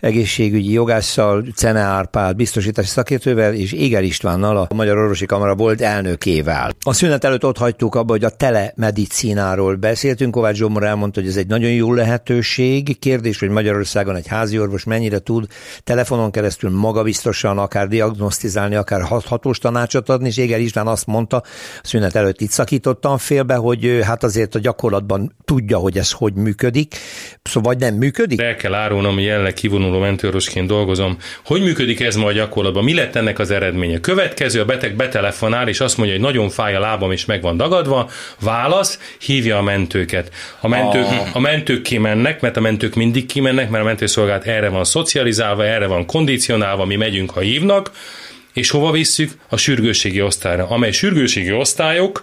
[0.00, 6.76] egészségügyi jogásszal, Cene Árpád biztosítási szakértővel, és Éger Istvánnal, a Magyar Orvosi Kamara volt elnökével.
[6.80, 10.32] A szünet előtt ott hagytuk abba, hogy a telemedicináról beszéltünk.
[10.32, 12.98] Kovács Zsombor elmondta, hogy ez egy nagyon jó lehetőség.
[12.98, 15.46] Kérdés, hogy Magyarországon egy házi orvos mennyire tud
[15.84, 21.42] telefonon keresztül magabiztosan akár diagnosztizálni, akár hatós tanácsot adni, és Éger István azt mondta, a
[21.82, 26.94] szünet előtt itt szakítottam félbe, hogy hát azért a gyakorlatban tudja, hogy ez hogy működik,
[27.42, 28.40] szóval vagy nem működik?
[28.40, 31.16] El kell árulnom, jelenleg kivonuló mentőrosként dolgozom.
[31.44, 32.84] Hogy működik ez ma a gyakorlatban?
[32.84, 34.00] Mi lett ennek az eredménye?
[34.00, 37.56] Következő, a beteg betelefonál, és azt mondja, hogy nagyon fáj a lábam, és meg van
[37.56, 38.10] dagadva.
[38.40, 40.30] Válasz, hívja a mentőket.
[40.60, 41.36] A mentők, ah.
[41.36, 45.86] a mentők kimennek, mert a mentők mindig kimennek, mert a mentőszolgálat erre van szocializálva, erre
[45.86, 47.90] van kondicionálva, mi megyünk, ha hívnak
[48.56, 49.32] és hova visszük?
[49.48, 52.22] A sürgősségi osztályra, amely sürgősségi osztályok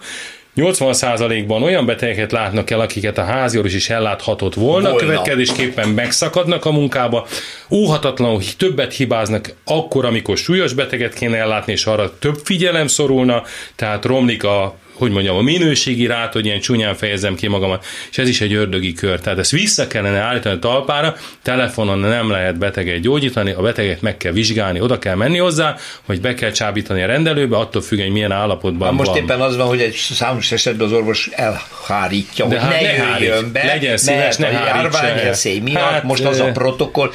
[0.56, 5.06] 80%-ban olyan betegeket látnak el, akiket a háziorvos is elláthatott volna, volna.
[5.06, 7.28] következésképpen megszakadnak a munkába,
[7.72, 13.44] óhatatlanul többet hibáznak akkor, amikor súlyos beteget kéne ellátni, és arra több figyelem szorulna,
[13.76, 18.18] tehát romlik a hogy mondjam, a minőségi rát, hogy ilyen csúnyán fejezem ki magamat, és
[18.18, 19.20] ez is egy ördögi kör.
[19.20, 24.18] Tehát ezt vissza kellene állítani a talpára, telefonon nem lehet beteget gyógyítani, a beteget meg
[24.18, 28.12] kell vizsgálni, oda kell menni hozzá, hogy be kell csábítani a rendelőbe, attól függ, hogy
[28.12, 29.18] milyen állapotban Na most van.
[29.18, 33.04] éppen az van, hogy egy számos esetben az orvos elhárítja, De hogy hát ne, ne
[33.04, 37.12] hárít, jöjjön be, legyen szíves, ne hárítsa miatt, hát, most az a protokoll.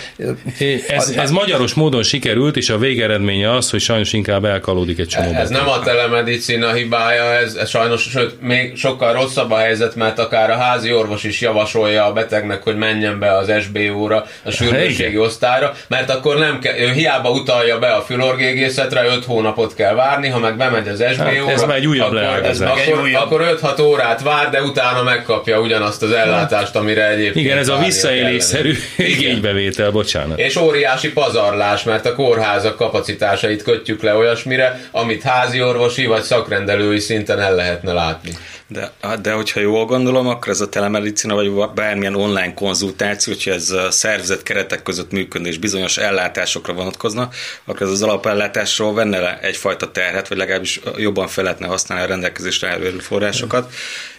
[0.89, 5.33] Ez, ez magyaros módon sikerült, és a végeredménye az, hogy sajnos inkább elkalódik egy csomó.
[5.33, 10.19] Ez nem a telemedicina hibája, ez, ez sajnos, sőt, még sokkal rosszabb a helyzet, mert
[10.19, 15.19] akár a házi orvos is javasolja a betegnek, hogy menjen be az SBO-ra, a sürgősségi
[15.19, 20.29] osztályra, mert akkor nem kell, ő hiába utalja be a fülorgégészetre, 5 hónapot kell várni,
[20.29, 23.23] ha meg bemegy az SBO-ra, hát ez már egy újabb akkor, ez akkor, újabb.
[23.23, 27.79] akkor 5-6 órát vár, de utána megkapja ugyanazt az ellátást, amire egyébként Igen, ez a
[27.79, 30.39] visszaélésszerű igénybevétel, bocsánat.
[30.39, 36.99] És óriási pazarlás, mert a kórházak kapacitásait kötjük le olyasmire, amit házi orvosi vagy szakrendelői
[36.99, 38.37] szinten el lehetne látni.
[38.67, 38.93] De,
[39.23, 43.91] de hogyha jól gondolom, akkor ez a telemedicina, vagy bármilyen online konzultáció, hogyha ez a
[43.91, 47.29] szervezet keretek között működne és bizonyos ellátásokra vonatkozna,
[47.65, 52.09] akkor ez az alapellátásról venne le egyfajta terhet, vagy legalábbis jobban fel lehetne használni a
[52.09, 53.73] rendelkezésre elvérő forrásokat.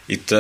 [0.06, 0.36] Itt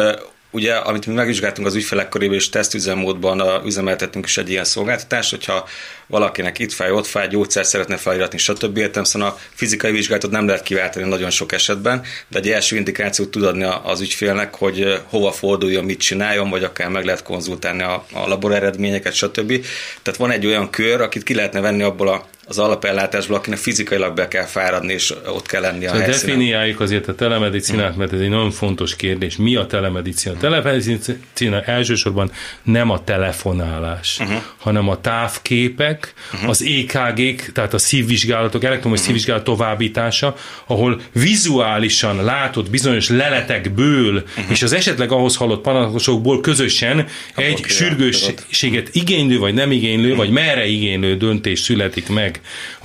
[0.51, 5.67] ugye, amit mi megvizsgáltunk az ügyfelek körében, és tesztüzemmódban üzemeltettünk is egy ilyen szolgáltatást, hogyha
[6.07, 8.77] valakinek itt fáj, ott fáj, gyógyszer szeretne feliratni, stb.
[8.77, 13.29] Értem, szóval a fizikai vizsgálatot nem lehet kiváltani nagyon sok esetben, de egy első indikációt
[13.29, 18.05] tud adni az ügyfélnek, hogy hova forduljon, mit csináljon, vagy akár meg lehet konzultálni a,
[18.13, 19.65] a labor eredményeket, stb.
[20.01, 24.13] Tehát van egy olyan kör, akit ki lehetne venni abból a az alapellátásból, akinek fizikailag
[24.13, 26.35] be kell fáradni, és ott kell lenni a szóval helyszínen.
[26.35, 29.37] definiáljuk azért a telemedicinát, mert ez egy nagyon fontos kérdés.
[29.37, 30.35] Mi a telemedicina?
[30.35, 32.31] A telemedicina elsősorban
[32.63, 34.41] nem a telefonálás, uh-huh.
[34.57, 36.49] hanem a távképek, uh-huh.
[36.49, 39.05] az EKG-k, tehát a szívvizsgálatok, elektromos uh-huh.
[39.05, 40.35] szívvizsgálat továbbítása,
[40.65, 44.51] ahol vizuálisan látod bizonyos leletekből, uh-huh.
[44.51, 50.17] és az esetleg ahhoz hallott panaszosokból közösen egy sürgősséget igénylő, vagy nem igénylő, uh-huh.
[50.17, 52.38] vagy merre igénylő döntés születik meg.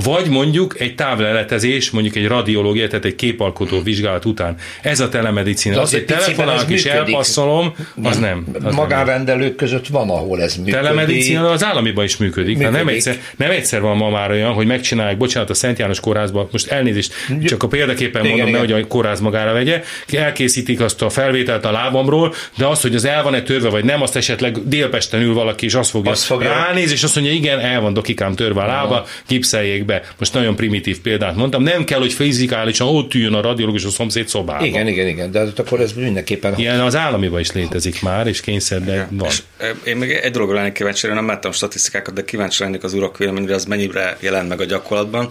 [0.04, 4.56] Vagy mondjuk egy távleletezés, mondjuk egy radiológia, tehát egy képalkotó vizsgálat után.
[4.82, 5.80] Ez a telemedicina.
[5.80, 8.46] Az, hogy telefonálok és elpasszolom, az nem.
[8.62, 10.74] Az Magánrendelők között van, ahol ez működik.
[10.74, 12.56] Telemedicina az államiban is működik.
[12.56, 12.76] működik.
[12.78, 16.48] Nem, egyszer, nem egyszer van ma már olyan, hogy megcsinálják, bocsánat, a Szent János kórházban,
[16.52, 17.12] most elnézést,
[17.44, 18.74] csak a példaképpen igen, mondom, igen.
[18.74, 23.04] hogy a kórház magára vegye, elkészítik azt a felvételt a lábamról, de azt, hogy az
[23.04, 26.48] el van-e törve, vagy nem, azt esetleg Délpesten ül valaki, és azt fogja, azt fogja.
[26.48, 29.06] ránéz, és azt mondja, igen, el van dokikám törve a lába,
[29.44, 30.02] gipszeljék be.
[30.18, 31.62] Most nagyon primitív példát mondtam.
[31.62, 34.66] Nem kell, hogy fizikálisan ott üljön a radiológus a szomszéd szobában.
[34.66, 36.58] Igen, igen, igen, de hát akkor ez mindenképpen...
[36.58, 39.28] Ilyen az államiban is létezik már, és kényszerben van.
[39.28, 39.42] És
[39.84, 43.54] én még egy dologra lennék kíváncsi, nem láttam statisztikákat, de kíváncsi lennék az urak véleményre,
[43.54, 45.26] az mennyire jelent meg a gyakorlatban.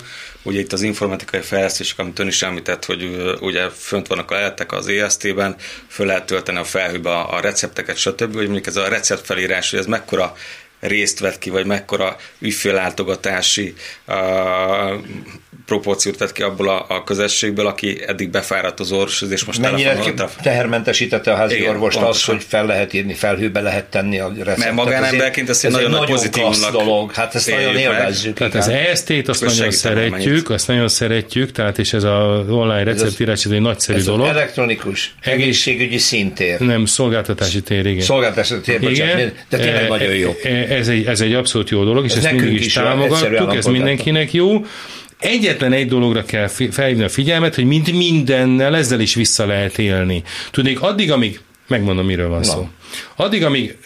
[0.45, 4.71] Ugye itt az informatikai fejlesztések, amit ön is említett, hogy ugye fönt vannak a lehetek
[4.71, 5.55] az EST-ben,
[5.87, 8.33] föl lehet tölteni a felhőbe a recepteket, stb.
[8.33, 10.35] Hogy mondjuk ez a receptfelírás, hogy ez mekkora
[10.83, 13.73] részt vett ki, vagy mekkora ügyféllátogatási
[14.07, 14.93] uh,
[15.65, 20.13] proporciót vett ki abból a, a közösségből, aki eddig befáradt az orvoshoz, és most Mennyire
[20.41, 24.57] tehermentesítette a házi Igen, orvost az, hogy fel lehet írni, felhőbe lehet tenni a receptet.
[24.57, 27.13] Mert magánemberként ezt egy nagyon, nagyon pozitív dolog.
[27.13, 28.37] Hát ezt nagyon élvezzük.
[28.37, 33.45] Tehát az EST-t azt nagyon szeretjük, azt nagyon szeretjük, tehát és ez az online receptírás,
[33.45, 34.27] ez egy nagyszerű ez dolog.
[34.27, 36.59] elektronikus egészségügyi szintér.
[36.59, 38.03] Nem, szolgáltatási tér, igen.
[38.03, 40.35] Szolgáltatási tér, bocsánat, de tényleg e, nagyon jó.
[40.43, 43.65] E, ez egy, ez egy abszolút jó dolog, és ez ezt mindig is támogattuk, ez
[43.65, 44.65] mindenkinek jó.
[45.23, 50.23] Egyetlen egy dologra kell felhívni a figyelmet, hogy mint mindennel ezzel is vissza lehet élni.
[50.51, 52.43] Tudnék, addig, amíg megmondom, miről van Na.
[52.43, 52.67] szó.
[53.15, 53.77] Addig, amíg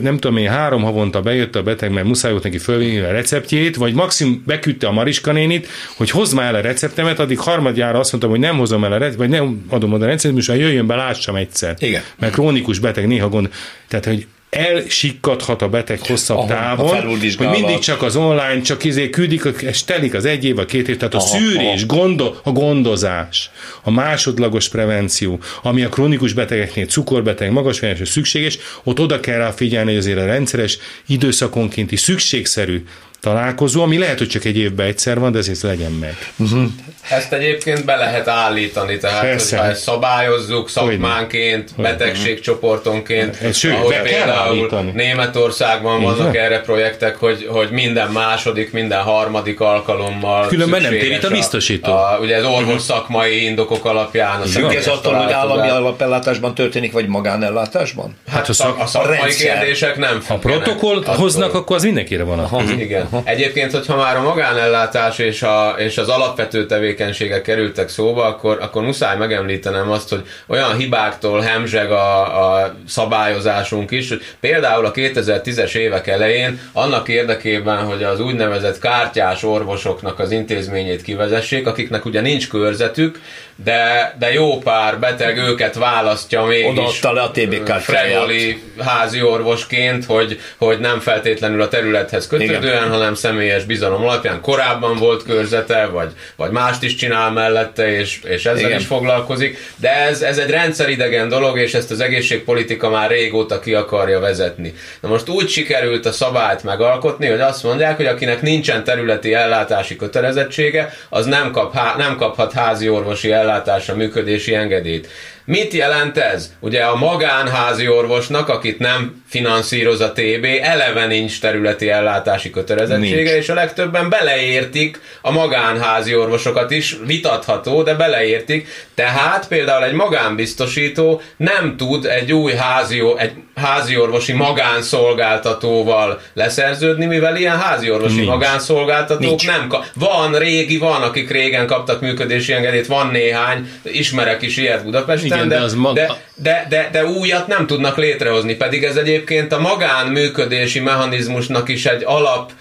[0.00, 3.76] nem tudom én, három havonta bejött a beteg, mert muszáj volt neki fölvinni a receptjét,
[3.76, 8.10] vagy maximum beküldte a Mariska nénit, hogy hozd már el a receptemet, addig harmadjára azt
[8.10, 10.86] mondtam, hogy nem hozom el a receptet, vagy nem adom oda a receptet, most jöjjön
[10.86, 11.76] be, lássam egyszer.
[11.78, 12.02] Igen.
[12.18, 13.50] Mert krónikus beteg néha gond.
[13.88, 19.10] Tehát, hogy elsikkadhat a beteg hosszabb Aha, távon, hogy mindig csak az online, csak izé
[19.10, 21.98] küldik, és telik az egy év, a két év, tehát a aha, szűrés, aha.
[21.98, 23.50] Gondo, a gondozás,
[23.82, 29.90] a másodlagos prevenció, ami a krónikus betegeknél, cukorbeteg, magas szükséges, ott oda kell rá figyelni,
[29.90, 32.84] hogy azért a rendszeres időszakonkénti szükségszerű
[33.20, 36.16] találkozó, ami lehet, hogy csak egy évben egyszer van, de ezért legyen meg.
[36.36, 36.62] Uh-huh.
[37.10, 39.56] Ezt egyébként be lehet állítani, tehát Persze.
[39.56, 47.46] hogyha ezt szabályozzuk szakmánként, Hogy betegségcsoportonként, Ez sőt, ahogy például Németországban vannak erre projektek, hogy,
[47.50, 51.92] hogy minden második, minden harmadik alkalommal Különben nem térít a biztosító.
[51.92, 52.78] A, a, ugye az orvos uh-huh.
[52.78, 54.42] szakmai indokok alapján.
[54.42, 58.16] Függ ez attól, hogy állami alapellátásban történik, vagy magánellátásban?
[58.26, 62.22] Hát, hát a, szak, a szakmai a kérdések nem Ha protokoll hoznak, akkor az mindenkire
[62.22, 62.38] van.
[62.38, 62.62] Aha.
[62.78, 63.05] Igen.
[63.10, 63.22] Aha.
[63.34, 68.82] Egyébként, hogyha már a magánellátás és, a, és az alapvető tevékenységek kerültek szóba, akkor, akkor
[68.82, 75.74] muszáj megemlítenem azt, hogy olyan hibáktól hemzseg a, a szabályozásunk is, hogy például a 2010-es
[75.74, 82.48] évek elején annak érdekében, hogy az úgynevezett kártyás orvosoknak az intézményét kivezessék, akiknek ugye nincs
[82.48, 83.20] körzetük,
[83.64, 86.66] de, de jó pár beteg őket választja mégis.
[86.66, 92.90] Odaadta le a TB Frejoli házi orvosként, hogy, hogy nem feltétlenül a területhez kötődően, Igen.
[92.90, 94.40] hanem személyes bizalom alapján.
[94.40, 98.78] Korábban volt körzete, vagy, vagy mást is csinál mellette, és, és ezzel Igen.
[98.78, 99.58] is foglalkozik.
[99.76, 104.74] De ez, ez egy rendszeridegen dolog, és ezt az egészségpolitika már régóta ki akarja vezetni.
[105.00, 109.96] Na most úgy sikerült a szabályt megalkotni, hogy azt mondják, hogy akinek nincsen területi ellátási
[109.96, 115.08] kötelezettsége, az nem, kap, nem kaphat házi orvosi ellátási ellátásra működési engedélyt.
[115.46, 116.52] Mit jelent ez?
[116.60, 123.30] Ugye a magánházi orvosnak, akit nem finanszíroz a TB, eleve nincs területi ellátási kötelezettsége, nincs.
[123.30, 128.68] és a legtöbben beleértik a magánházi orvosokat is, vitatható, de beleértik.
[128.94, 137.36] Tehát például egy magánbiztosító nem tud egy új házi, egy házi orvosi magánszolgáltatóval leszerződni, mivel
[137.36, 138.28] ilyen házi orvosi nincs.
[138.28, 139.46] magánszolgáltatók nincs.
[139.46, 139.84] nem kap.
[139.94, 145.48] Van, régi van, akik régen kaptak működési engedélyt, van néhány, ismerek is ilyet Budapesten, Igen,
[145.48, 145.94] de, de, az mag...
[145.94, 151.86] de, de, de, de újat nem tudnak létrehozni, pedig ez egyébként a magánműködési mechanizmusnak is
[151.86, 152.52] egy alap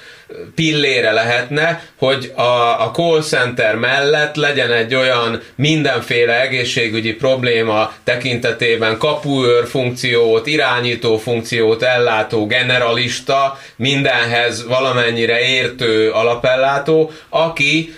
[0.55, 2.41] pillére lehetne, hogy a,
[2.81, 11.83] a call center mellett legyen egy olyan mindenféle egészségügyi probléma tekintetében kapuőr funkciót, irányító funkciót
[11.83, 17.93] ellátó generalista, mindenhez valamennyire értő alapellátó, aki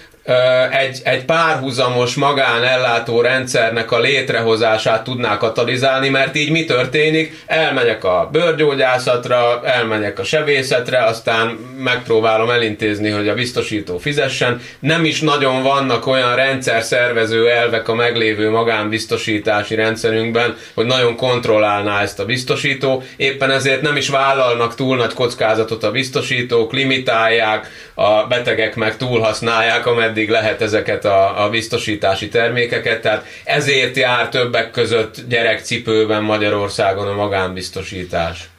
[0.71, 7.43] egy, egy párhuzamos magánellátó rendszernek a létrehozását tudná katalizálni, mert így mi történik?
[7.45, 14.61] Elmegyek a bőrgyógyászatra, elmegyek a sebészetre, aztán megpróbálom elintézni, hogy a biztosító fizessen.
[14.79, 22.01] Nem is nagyon vannak olyan rendszer szervező elvek a meglévő magánbiztosítási rendszerünkben, hogy nagyon kontrollálná
[22.01, 23.03] ezt a biztosító.
[23.17, 29.85] Éppen ezért nem is vállalnak túl nagy kockázatot a biztosítók, limitálják, a betegek meg túlhasználják,
[29.85, 37.08] ameddig meddig lehet ezeket a, a biztosítási termékeket, tehát ezért jár többek között gyerekcipőben Magyarországon
[37.08, 38.49] a magánbiztosítás.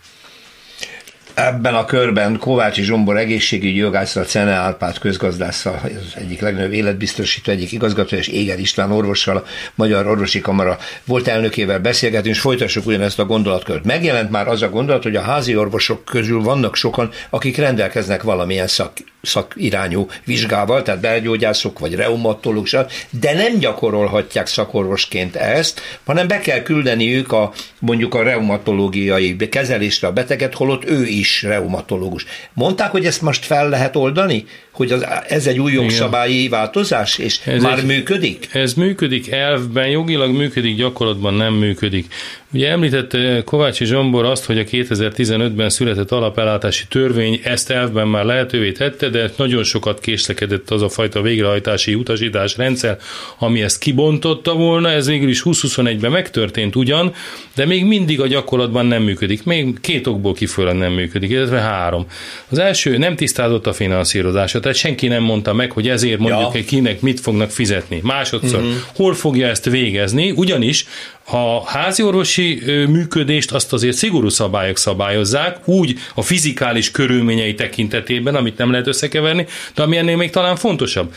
[1.38, 7.72] Ebben a körben Kovácsi Zsombor egészségügyi jogásszal, Cene Árpád közgazdásszal, az egyik legnagyobb életbiztosító, egyik
[7.72, 13.18] igazgató, és Éger István orvossal, a Magyar Orvosi Kamara volt elnökével beszélgetünk, és folytassuk ugyanezt
[13.18, 13.84] a gondolatkört.
[13.84, 18.66] Megjelent már az a gondolat, hogy a házi orvosok közül vannak sokan, akik rendelkeznek valamilyen
[18.66, 26.62] szak, szakirányú vizsgával, tehát belgyógyászok vagy reumatológusok, de nem gyakorolhatják szakorvosként ezt, hanem be kell
[26.62, 32.24] küldeniük a mondjuk a reumatológiai kezelésre a beteget, holott ő is reumatológus.
[32.52, 34.44] Mondták, hogy ezt most fel lehet oldani?
[34.70, 38.48] Hogy az, ez egy új jogszabályi változás, és ez már egy, működik?
[38.52, 42.14] Ez működik elvben, jogilag működik, gyakorlatban nem működik.
[42.52, 48.72] Ugye említette Kovácsi Zsombor azt, hogy a 2015-ben született alapellátási törvény ezt elvben már lehetővé
[48.72, 52.98] tette, de nagyon sokat késlekedett az a fajta végrehajtási utasítás rendszer,
[53.38, 57.14] ami ezt kibontotta volna, ez végül is 2021-ben megtörtént ugyan,
[57.54, 59.44] de még mindig a gyakorlatban nem működik.
[59.44, 62.06] Még két okból kifolyólag nem működik, illetve három.
[62.48, 66.64] Az első nem tisztázott a finanszírozása, tehát senki nem mondta meg, hogy ezért mondjuk ja.
[66.64, 68.00] kinek mit fognak fizetni.
[68.02, 68.74] Másodszor, uh-huh.
[68.94, 70.86] hol fogja ezt végezni, ugyanis
[71.30, 78.70] a háziorvosi működést azt azért szigorú szabályok szabályozzák, úgy a fizikális körülményei tekintetében, amit nem
[78.70, 81.12] lehet összekeverni, de ami ennél még talán fontosabb.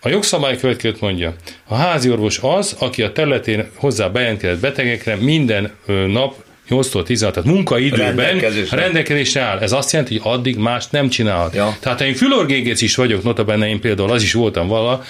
[0.00, 1.34] A jogszabály következőt mondja.
[1.64, 5.70] A háziorvos az, aki a területén hozzá bejelentkezett betegekre minden
[6.06, 8.76] nap 8-tól 16, tehát munkaidőben rendelkezésre.
[8.76, 9.58] rendelkezésre áll.
[9.58, 11.54] Ez azt jelenti, hogy addig mást nem csinálhat.
[11.54, 11.76] Ja.
[11.80, 15.02] Tehát ha én fülorgégész is vagyok, notabene én például az is voltam vala,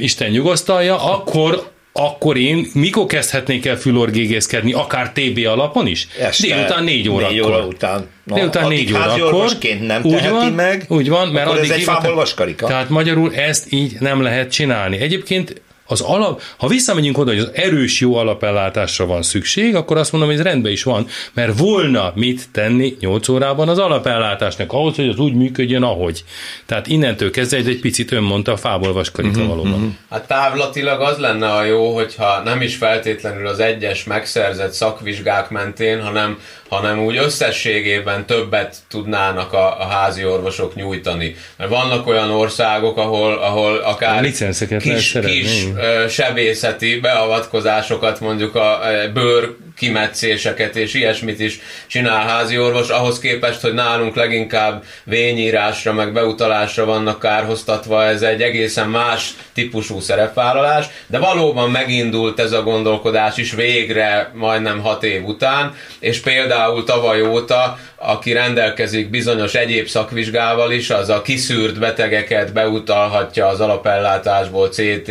[0.00, 6.08] Isten nyugosztalja, akkor akkor én mikor kezdhetnék el fülorgégészkedni, akár TB alapon is?
[6.18, 7.32] Este, Délután négy órakor.
[7.32, 8.08] Négy óra után.
[8.24, 9.56] Na, Délután négy órakor.
[9.80, 12.66] nem úgy van, meg, úgy van, mert addig ez egy fából vaskarika.
[12.66, 14.98] Tehát magyarul ezt így nem lehet csinálni.
[14.98, 20.12] Egyébként az alap, ha visszamegyünk oda, hogy az erős jó alapellátásra van szükség, akkor azt
[20.12, 24.96] mondom, hogy ez rendben is van, mert volna mit tenni 8 órában az alapellátásnak, ahhoz,
[24.96, 26.24] hogy az úgy működjön, ahogy.
[26.66, 29.72] Tehát innentől kezdve egy, egy picit ön mondta a fából vaskarika uh-huh, valóban.
[29.72, 29.92] Uh-huh.
[30.10, 36.02] Hát távlatilag az lenne a jó, hogyha nem is feltétlenül az egyes megszerzett szakvizsgák mentén,
[36.02, 36.38] hanem
[36.70, 41.36] hanem úgy összességében többet tudnának a, a házi orvosok nyújtani.
[41.56, 44.30] Mert vannak olyan országok, ahol, ahol akár
[44.78, 45.66] kis, kis
[46.08, 48.80] sebészeti beavatkozásokat, mondjuk a
[49.12, 56.12] bőr kimetszéseket és ilyesmit is csinál házi orvos, ahhoz képest, hogy nálunk leginkább vényírásra, meg
[56.12, 63.36] beutalásra vannak kárhoztatva, ez egy egészen más típusú szerepvállalás, de valóban megindult ez a gondolkodás
[63.36, 70.72] is végre majdnem hat év után, és például tavaly óta, aki rendelkezik bizonyos egyéb szakvizsgával
[70.72, 75.08] is, az a kiszűrt betegeket beutalhatja az alapellátásból CT,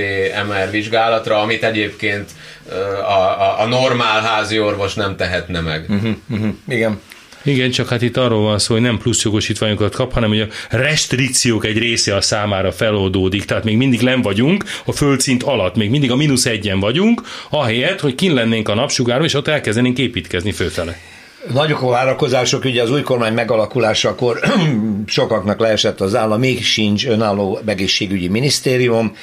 [0.47, 2.29] MR vizsgálatra, amit egyébként
[3.07, 5.85] a, a, a normál házi orvos nem tehetne meg.
[5.89, 6.53] Uh-huh, uh-huh.
[6.67, 6.99] Igen.
[7.43, 10.47] Igen, csak hát itt arról van szó, hogy nem plusz jogosítványokat kap, hanem hogy a
[10.69, 15.89] restrikciók egy része a számára feloldódik, tehát még mindig len vagyunk a földszint alatt, még
[15.89, 20.51] mindig a mínusz egyen vagyunk, ahelyett, hogy kin lennénk a napsugáron, és ott elkezdenénk építkezni
[20.51, 20.97] főfele.
[21.53, 24.39] Nagyok a várakozások, ugye az új kormány megalakulásakor
[25.05, 29.15] sokaknak leesett az állam, még sincs önálló egészségügyi minisztérium,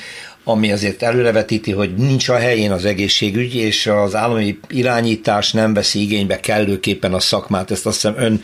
[0.48, 6.00] ami azért előrevetíti, hogy nincs a helyén az egészségügy, és az állami irányítás nem veszi
[6.00, 7.70] igénybe kellőképpen a szakmát.
[7.70, 8.42] Ezt azt hiszem ön,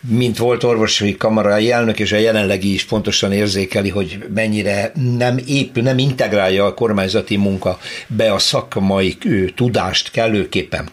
[0.00, 5.82] mint volt orvosi kamarai elnök, és a jelenlegi is pontosan érzékeli, hogy mennyire nem épül,
[5.82, 9.18] nem integrálja a kormányzati munka be a szakmai
[9.54, 10.88] tudást kellőképpen.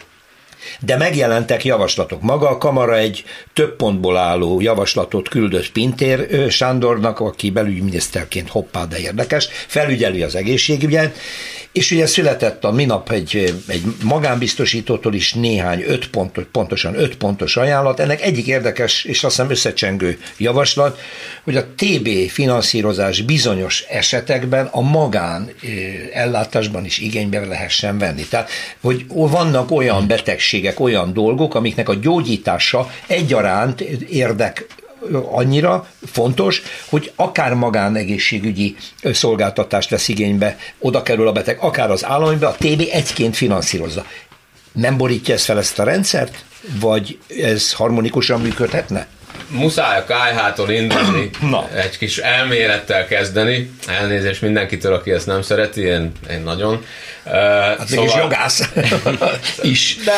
[0.80, 2.22] De megjelentek javaslatok.
[2.22, 9.00] Maga a kamara egy több pontból álló javaslatot küldött Pintér Sándornak, aki belügyminiszterként hoppá, de
[9.00, 11.18] érdekes, felügyeli az egészségügyet,
[11.76, 17.58] és ugye született a minap egy, egy magánbiztosítótól is néhány öt pontos, pontosan öt pontos
[17.58, 18.00] ajánlat.
[18.00, 21.00] Ennek egyik érdekes és azt hiszem összecsengő javaslat,
[21.44, 25.50] hogy a TB finanszírozás bizonyos esetekben a magán
[26.14, 28.24] ellátásban is igénybe lehessen venni.
[28.24, 28.50] Tehát,
[28.82, 30.08] hogy vannak olyan
[30.56, 34.66] betegségek, olyan dolgok, amiknek a gyógyítása egyaránt érdek
[35.32, 42.48] annyira fontos, hogy akár magánegészségügyi szolgáltatást vesz igénybe, oda kerül a beteg, akár az államibe,
[42.48, 44.06] a TB egyként finanszírozza.
[44.72, 46.46] Nem borítja ez fel ezt a rendszert?
[46.80, 49.08] Vagy ez harmonikusan működhetne?
[49.50, 51.70] Muszáj a kájhától indulni, Na.
[51.76, 53.72] egy kis elmélettel kezdeni.
[53.88, 56.86] Elnézést mindenkitől, aki ezt nem szereti, én, én nagyon.
[57.26, 58.06] Hát szóval...
[58.06, 58.70] mégis jogász
[59.62, 59.98] is.
[60.06, 60.14] De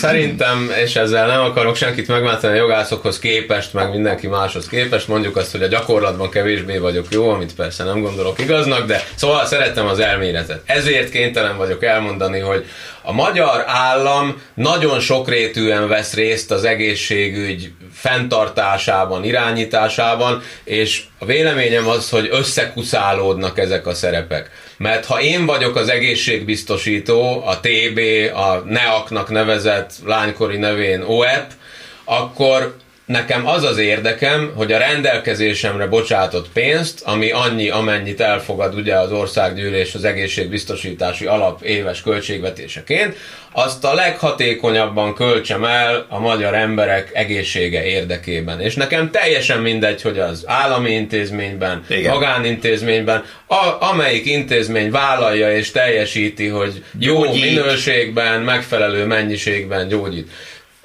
[0.00, 5.36] szerintem, és ezzel nem akarok senkit megváltani a jogászokhoz képest, meg mindenki máshoz képest, mondjuk
[5.36, 9.86] azt, hogy a gyakorlatban kevésbé vagyok jó, amit persze nem gondolok igaznak, de szóval szeretem
[9.86, 10.62] az elméletet.
[10.66, 12.66] Ezért kénytelen vagyok elmondani, hogy
[13.08, 22.10] a magyar állam nagyon sokrétűen vesz részt az egészségügy fenntartásában, irányításában, és a véleményem az,
[22.10, 24.50] hogy összekuszálódnak ezek a szerepek.
[24.78, 28.00] Mert ha én vagyok az egészségbiztosító, a TB,
[28.34, 31.46] a NEAK-nak nevezett lánykori nevén OEP,
[32.04, 32.76] akkor
[33.06, 39.12] Nekem az az érdekem, hogy a rendelkezésemre bocsátott pénzt, ami annyi, amennyit elfogad ugye az
[39.12, 43.16] országgyűlés az egészségbiztosítási alap éves költségvetéseként,
[43.52, 48.60] azt a leghatékonyabban költsem el a magyar emberek egészsége érdekében.
[48.60, 52.12] És nekem teljesen mindegy, hogy az állami intézményben, Igen.
[52.12, 57.44] magánintézményben, a, amelyik intézmény vállalja és teljesíti, hogy jó Gyógyít.
[57.44, 60.30] minőségben, megfelelő mennyiségben gyógyít.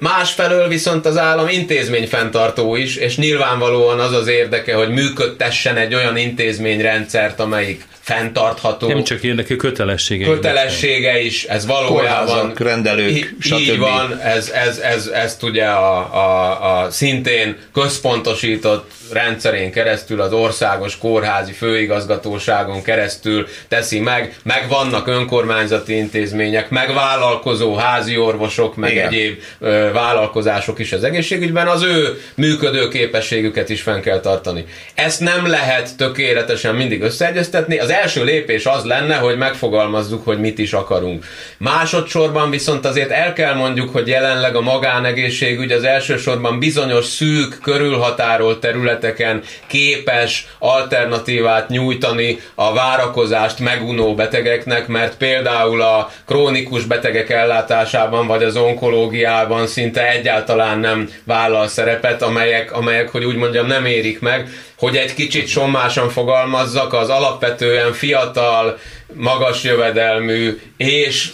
[0.02, 5.94] Másfelől viszont az állam intézmény fenntartó is, és nyilvánvalóan az az érdeke, hogy működtessen egy
[5.94, 8.88] olyan intézményrendszert, amelyik fenntartható.
[8.88, 10.24] Nem csak érdeke, kötelessége.
[10.24, 12.26] Kötelessége is, ez valójában.
[12.26, 13.58] Kórházak, rendelők, stb.
[13.58, 20.32] Így van, ez, ez, ez, ezt ugye a, a, a szintén központosított rendszerén keresztül, az
[20.32, 28.90] országos kórházi főigazgatóságon keresztül teszi meg, meg vannak önkormányzati intézmények, meg vállalkozó házi orvosok, meg
[28.90, 29.06] Igen.
[29.06, 34.64] egyéb ö, vállalkozások is az egészségügyben, az ő működő képességüket is fenn kell tartani.
[34.94, 40.58] Ezt nem lehet tökéletesen mindig összeegyeztetni, az első lépés az lenne, hogy megfogalmazzuk, hogy mit
[40.58, 41.24] is akarunk.
[41.58, 48.60] Másodszorban viszont azért el kell mondjuk, hogy jelenleg a magánegészségügy az elsősorban bizonyos szűk, körülhatárolt
[49.02, 58.42] területeken képes alternatívát nyújtani a várakozást megunó betegeknek, mert például a krónikus betegek ellátásában vagy
[58.42, 64.48] az onkológiában szinte egyáltalán nem vállal szerepet, amelyek, amelyek hogy úgy mondjam, nem érik meg,
[64.78, 68.78] hogy egy kicsit sommásan fogalmazzak, az alapvetően fiatal,
[69.14, 71.30] magas jövedelmű és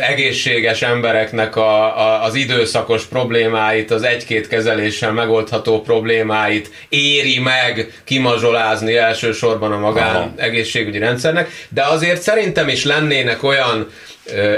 [0.00, 8.96] egészséges embereknek a, a, az időszakos problémáit, az egy-két kezeléssel megoldható problémáit éri meg kimazsolázni
[8.96, 10.32] elsősorban a magán Aha.
[10.36, 13.86] egészségügyi rendszernek, de azért szerintem is lennének olyan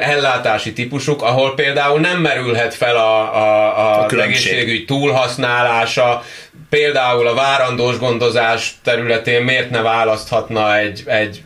[0.00, 6.24] ellátási típusok, ahol például nem merülhet fel a, a, a, a egészségügy túlhasználása,
[6.68, 11.42] például a várandós gondozás területén miért ne választhatna egy, egy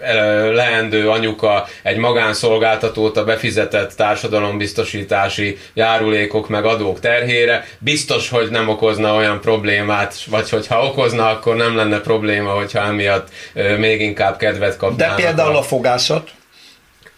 [0.53, 7.65] leendő anyuka egy magánszolgáltatót a befizetett társadalombiztosítási járulékok meg adók terhére.
[7.79, 13.29] Biztos, hogy nem okozna olyan problémát, vagy hogyha okozna, akkor nem lenne probléma, hogyha emiatt
[13.79, 15.17] még inkább kedvet kapnának.
[15.17, 16.31] De például a fogászat?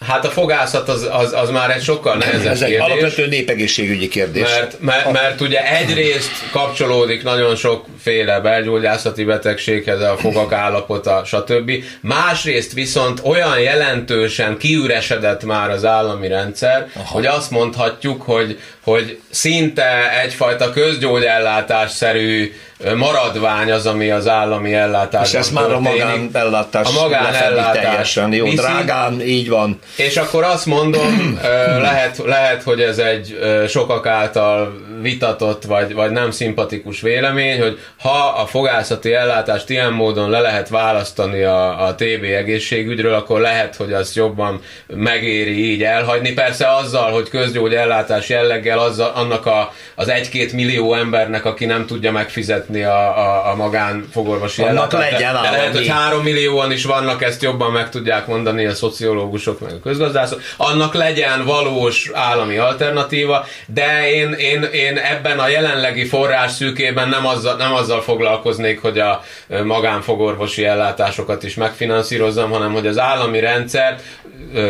[0.07, 4.43] Hát a fogászat az, az, az már egy sokkal nehezebb Ez egy alapvető népegészségügyi kérdés.
[4.43, 11.73] Mert, mert, mert ugye egyrészt kapcsolódik nagyon sokféle belgyógyászati betegséghez, a fogak állapota, stb.
[12.01, 17.15] Másrészt viszont olyan jelentősen kiüresedett már az állami rendszer, Aha.
[17.15, 22.53] hogy azt mondhatjuk, hogy, hogy szinte egyfajta közgyógyellátásszerű
[22.97, 25.33] maradvány az, ami az állami ellátás.
[25.33, 29.79] És ez már a magánellátás a magánellátás teljesen jó, viszi, drágán, így van.
[29.97, 31.39] És akkor azt mondom,
[31.89, 38.41] lehet, lehet, hogy ez egy sokak által vitatott, vagy, vagy nem szimpatikus vélemény, hogy ha
[38.43, 43.93] a fogászati ellátást ilyen módon le lehet választani a, a TB egészségügyről, akkor lehet, hogy
[43.93, 46.33] azt jobban megéri így elhagyni.
[46.33, 52.13] Persze azzal, hogy közgyógyellátás jelleggel azzal, annak a, az egy-két millió embernek, aki nem tudja
[52.13, 55.11] megfizetni a, a, a magánfogorvosi ellátást.
[55.11, 59.61] De, de lehet, hogy három millióan is vannak, ezt jobban meg tudják mondani a szociológusok
[59.61, 60.41] meg a közgazdászok.
[60.57, 67.27] Annak legyen valós állami alternatíva, de én, én, én ebben a jelenlegi forrás szűkében nem
[67.27, 69.23] azzal, nem azzal foglalkoznék, hogy a
[69.65, 74.01] magánfogorvosi ellátásokat is megfinanszírozzam, hanem hogy az állami rendszer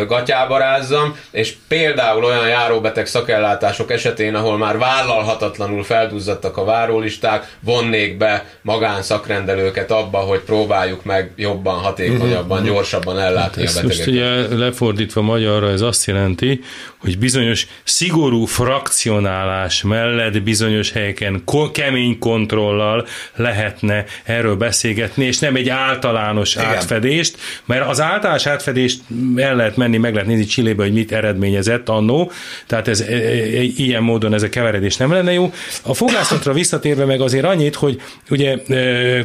[0.06, 8.16] gatyába rázzam, és például olyan járóbeteg szakellátások esetén, ahol már vállalhatatlanul felduzzadtak a várólisták, vonnék
[8.16, 12.66] be magánszakrendelőket abba, hogy próbáljuk meg jobban, hatékonyabban, mhm.
[12.66, 13.82] gyorsabban ellátni a betegeket.
[13.82, 16.60] Most ugye lefordítva magyarra ez azt jelenti,
[17.04, 25.54] hogy bizonyos szigorú frakcionálás mellett bizonyos helyeken ko- kemény kontrollal lehetne erről beszélgetni, és nem
[25.56, 26.66] egy általános Igen.
[26.66, 29.00] átfedést, mert az általános átfedést
[29.36, 32.32] el lehet menni, meg lehet nézni Csillébe, hogy mit eredményezett annó,
[32.66, 35.52] tehát ez, e, e, e, ilyen módon ez a keveredés nem lenne jó.
[35.82, 38.00] A fogászatra visszatérve meg azért annyit, hogy
[38.30, 38.56] ugye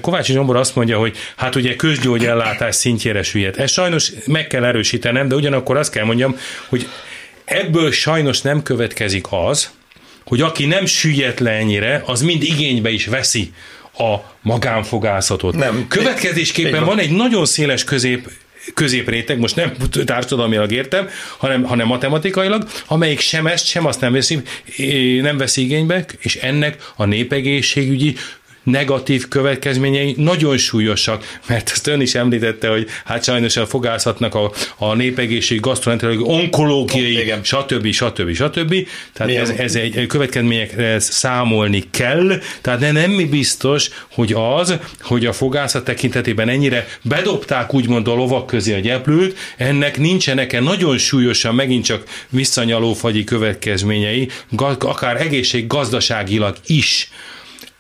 [0.01, 3.59] Kovács Zsombor azt mondja, hogy hát ugye közgyógyellátás szintjére süllyed.
[3.59, 6.35] Ez sajnos meg kell erősítenem, de ugyanakkor azt kell mondjam,
[6.69, 6.87] hogy
[7.49, 9.69] ebből sajnos nem következik az,
[10.25, 13.53] hogy aki nem süllyedt le ennyire, az mind igénybe is veszi
[13.97, 15.55] a magánfogászatot.
[15.55, 15.85] Nem.
[15.87, 18.29] Következésképpen van egy nagyon széles közép
[18.73, 19.73] középréteg, most nem
[20.05, 24.41] társadalmilag értem, hanem, hanem matematikailag, amelyik sem ezt, sem azt nem veszi,
[25.21, 28.15] nem veszi igénybe, és ennek a népegészségügyi
[28.69, 34.51] negatív következményei nagyon súlyosak, mert ezt ön is említette, hogy hát sajnos a fogászatnak a,
[34.77, 37.43] a népegészség, gasztroenterológiai, onkológiai, Igen.
[37.43, 37.91] stb.
[37.91, 38.33] stb.
[38.33, 38.75] stb.
[39.13, 45.33] Tehát ez, ez egy következményekre számolni kell, tehát nem, nem biztos, hogy az, hogy a
[45.33, 51.85] fogászat tekintetében ennyire bedobták úgymond a lovak közé a gyeplőt, ennek nincsenek-e nagyon súlyosan megint
[51.85, 54.29] csak visszanyalófagyi következményei,
[54.79, 57.09] akár egészség gazdaságilag is.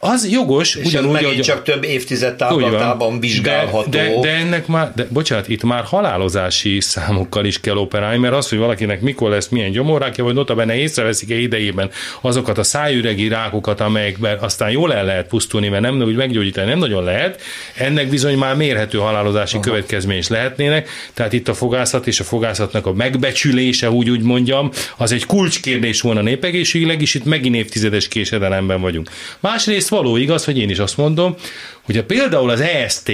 [0.01, 3.89] Az jogos, és ugyanúgy, hogy csak több évtized távlatában vizsgálható.
[3.89, 8.33] De, de, de, ennek már, de, bocsánat, itt már halálozási számokkal is kell operálni, mert
[8.33, 11.89] az, hogy valakinek mikor lesz milyen gyomorrákja, vagy notabene észreveszik-e idejében
[12.21, 16.79] azokat a szájüregi rákokat, amelyekben aztán jól el lehet pusztulni, mert nem úgy meggyógyítani nem
[16.79, 17.41] nagyon lehet,
[17.75, 19.65] ennek bizony már mérhető halálozási Aha.
[19.65, 24.71] következmény is lehetnének, tehát itt a fogászat és a fogászatnak a megbecsülése, úgy úgy mondjam,
[24.97, 29.09] az egy kulcskérdés volna népegészségileg, és itt megint évtizedes késedelemben vagyunk.
[29.39, 31.35] Másrészt egyrészt való igaz, hogy én is azt mondom,
[31.81, 33.11] hogy a például az EST,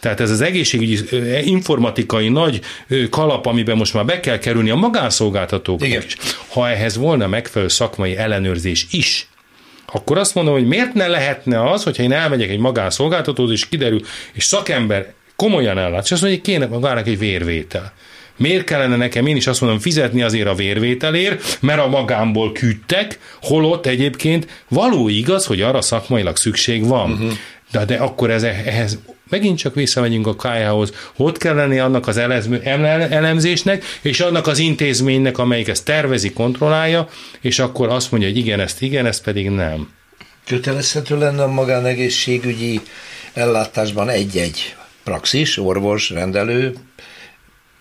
[0.00, 0.98] tehát ez az egészségügyi
[1.44, 2.60] informatikai nagy
[3.10, 6.02] kalap, amiben most már be kell kerülni a magánszolgáltatóknak Igen.
[6.06, 6.16] is.
[6.48, 9.28] Ha ehhez volna megfelelő szakmai ellenőrzés is,
[9.86, 14.00] akkor azt mondom, hogy miért ne lehetne az, hogyha én elmegyek egy magánszolgáltatóhoz, és kiderül,
[14.32, 17.92] és szakember komolyan ellát, és azt mondja, hogy kéne magának egy vérvétel.
[18.36, 23.18] Miért kellene nekem én is azt mondom fizetni azért a vérvételért, mert a magámból küldtek,
[23.42, 27.12] holott egyébként való igaz, hogy arra szakmailag szükség van.
[27.12, 27.32] Uh-huh.
[27.70, 32.16] De, de akkor ez, ehhez megint csak visszamegyünk a KH-hoz, ott kell lenni annak az
[32.16, 37.08] elemzésnek, és annak az intézménynek, amelyik ezt tervezi, kontrollálja,
[37.40, 39.88] és akkor azt mondja, hogy igen, ezt igen, ezt pedig nem.
[40.46, 42.80] Kötelezhető lenne a magánegészségügyi
[43.32, 46.74] ellátásban egy-egy praxis, orvos, rendelő,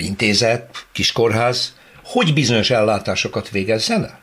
[0.04, 1.74] intézet, kiskórház,
[2.04, 4.22] hogy bizonyos ellátásokat végezzen el?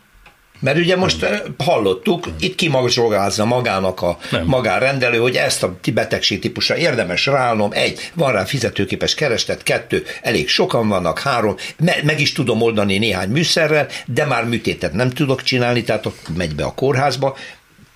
[0.60, 1.54] Mert ugye most nem.
[1.58, 4.44] hallottuk, itt kimagzsolgázza magának a nem.
[4.46, 10.48] magánrendelő, hogy ezt a betegség típusra érdemes ráállnom, egy, van rá fizetőképes kerestet, kettő, elég
[10.48, 15.42] sokan vannak, három, me- meg is tudom oldani néhány műszerrel, de már műtétet nem tudok
[15.42, 17.36] csinálni, tehát ott megy be a kórházba,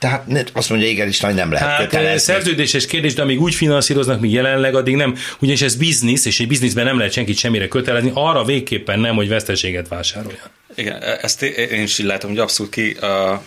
[0.05, 2.19] tehát azt mondja, igen, is nem lehet hát, kötelezni.
[2.19, 5.17] Szerződéses kérdés, de amíg úgy finanszíroznak, míg jelenleg, addig nem.
[5.39, 9.29] Ugyanis ez biznisz, és egy bizniszben nem lehet senkit semmire kötelezni, arra végképpen nem, hogy
[9.29, 10.51] veszteséget vásárolja.
[10.75, 13.43] Igen, ezt én is így látom, hogy abszolút ki a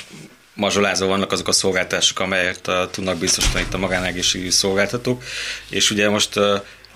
[0.54, 5.24] mazsolázva vannak azok a szolgáltások, amelyet tudnak biztosítani itt a magánegészségügyi szolgáltatók,
[5.70, 6.40] és ugye most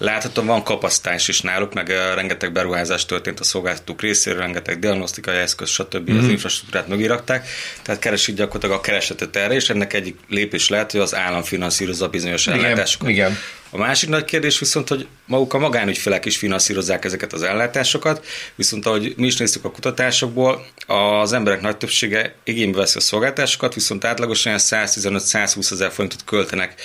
[0.02, 5.70] Láthatóan van kapacitás is náluk, meg rengeteg beruházás történt a szolgáltatók részéről, rengeteg diagnosztikai eszköz,
[5.70, 6.12] stb.
[6.12, 6.18] Mm.
[6.18, 6.32] az mhm.
[6.32, 7.48] infrastruktúrát mögérakták,
[7.82, 12.08] tehát keresik gyakorlatilag a keresetet erre, és ennek egyik lépés lehet, hogy az állam finanszírozza
[12.08, 13.10] bizonyos ellátásokat.
[13.10, 13.38] Igen.
[13.74, 18.86] A másik nagy kérdés viszont, hogy maguk a magánügyfelek is finanszírozzák ezeket az ellátásokat, viszont
[18.86, 24.04] ahogy mi is néztük a kutatásokból, az emberek nagy többsége igénybe veszi a szolgáltásokat, viszont
[24.04, 26.82] átlagosan 115-120 ezer forintot költenek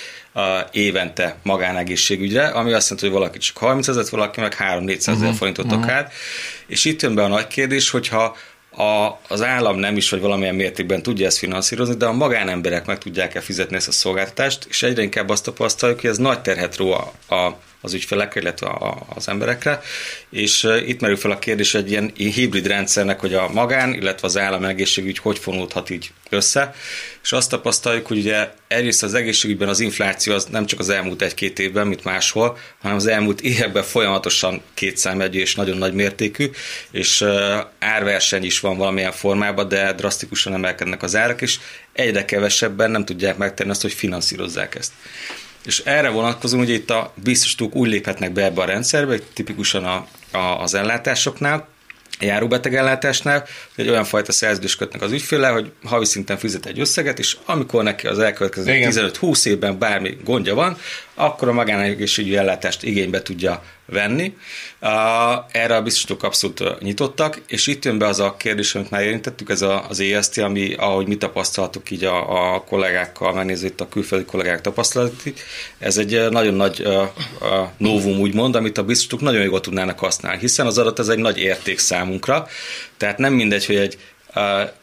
[0.71, 5.35] évente magánegészségügyre, ami azt jelenti, hogy valaki csak 30 ezer, valaki meg 3-400 ezer uh-huh.
[5.35, 5.83] forintot uh-huh.
[5.83, 6.11] akár.
[6.67, 8.35] És itt jön be a nagy kérdés, hogyha
[8.77, 12.97] a, az állam nem is, vagy valamilyen mértékben tudja ezt finanszírozni, de a magánemberek meg
[12.97, 16.91] tudják-e fizetni ezt a szolgáltatást, és egyre inkább azt tapasztaljuk, hogy ez nagy terhet ró
[16.91, 19.81] a, a az ügyfelekre, illetve a, az emberekre,
[20.29, 24.37] és itt merül fel a kérdés egy ilyen hibrid rendszernek, hogy a magán, illetve az
[24.37, 26.75] állam egészségügy hogy fonódhat így össze,
[27.23, 31.21] és azt tapasztaljuk, hogy ugye egyrészt az egészségügyben az infláció az nem csak az elmúlt
[31.21, 36.49] egy-két évben, mint máshol, hanem az elmúlt években folyamatosan kétszámegyű és nagyon nagy mértékű,
[36.91, 37.25] és
[37.79, 41.59] árverseny is van valamilyen formában, de drasztikusan emelkednek az árak, és
[41.93, 44.91] egyre kevesebben nem tudják megtenni azt, hogy finanszírozzák ezt.
[45.67, 50.07] És erre vonatkozóan ugye itt a biztosítók úgy léphetnek be ebbe a rendszerbe, tipikusan a,
[50.31, 51.67] a, az ellátásoknál,
[52.19, 53.45] járóbetegellátásnál,
[53.75, 57.37] hogy egy olyan fajta szerződést kötnek az ügyféle, hogy havi szinten fizet egy összeget, és
[57.45, 60.77] amikor neki az elkövetkező 15-20 évben bármi gondja van,
[61.19, 64.37] akkor a magánegészségügyi ellátást igénybe tudja venni.
[65.51, 69.49] Erre a biztosítók abszolút nyitottak, és itt jön be az a kérdés, amit már érintettük,
[69.49, 74.25] ez az EST, ami, ahogy mi tapasztaltuk így a, a kollégákkal, megnézve itt a külföldi
[74.25, 75.39] kollégák tapasztalatit,
[75.77, 80.39] ez egy nagyon nagy uh, uh, novum, úgymond, amit a biztosítók nagyon jól tudnának használni,
[80.39, 82.47] hiszen az adat ez egy nagy érték számunkra,
[82.97, 83.97] tehát nem mindegy, hogy egy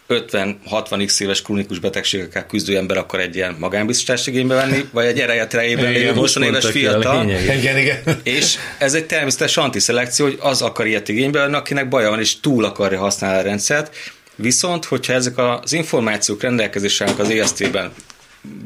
[0.09, 5.47] 50-60x éves krónikus betegségekkel küzdő ember akar egy ilyen magánbiztosítást igénybe venni, vagy egy ereje
[5.47, 7.31] terejében lévő 20 éves fiatal.
[7.31, 7.99] Igen, igen.
[8.23, 12.41] És ez egy természetes antiszelekció, hogy az akar ilyet igénybe venni, akinek baja van, és
[12.41, 13.97] túl akarja használni a rendszert.
[14.37, 17.93] Viszont, hogyha ezek az információk rendelkezésre az EST-ben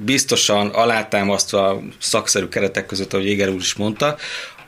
[0.05, 4.17] biztosan alátámasztva a szakszerű keretek között, ahogy Éger úr is mondta,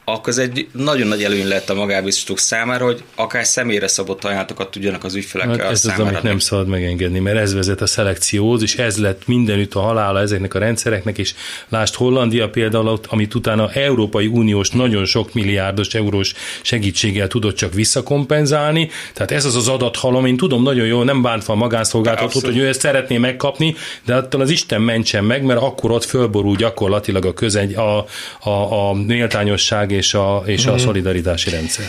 [0.05, 4.71] akkor ez egy nagyon nagy előny lett a magánbiztosítók számára, hogy akár személyre szabott ajánlatokat
[4.71, 8.63] tudjanak az ügyfelek hát Ez az, amit nem szabad megengedni, mert ez vezet a szelekcióhoz,
[8.63, 11.35] és ez lett mindenütt a halála ezeknek a rendszereknek, és
[11.69, 16.33] lást Hollandia például, amit utána Európai Uniós nagyon sok milliárdos eurós
[16.63, 18.91] segítséggel tudott csak visszakompenzálni.
[19.13, 22.69] Tehát ez az az adathalom, én tudom nagyon jó, nem bántva a magánszolgáltatót, hogy ő
[22.69, 23.75] ezt szeretné megkapni,
[24.05, 28.07] de attól az Isten mentsen meg, mert akkor ott fölborul gyakorlatilag a közegy, a,
[28.41, 30.81] a, a méltányosság és a, és a mhm.
[30.81, 31.85] szolidaritási rendszer.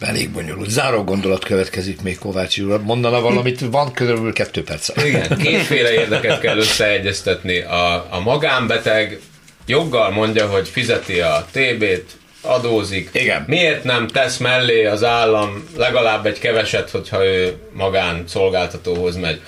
[0.00, 0.70] Elég bonyolult.
[0.70, 2.82] Záró gondolat következik még Kovács úr.
[2.82, 5.04] Mondana valamit, van körülbelül kettő perc.
[5.04, 7.58] Igen, kétféle érdeket kell összeegyeztetni.
[7.58, 9.20] A, a magánbeteg
[9.66, 12.04] joggal mondja, hogy fizeti a TB-t,
[12.42, 13.10] adózik.
[13.12, 13.44] Igen.
[13.46, 19.40] Miért nem tesz mellé az állam legalább egy keveset, hogyha ő magán szolgáltatóhoz megy?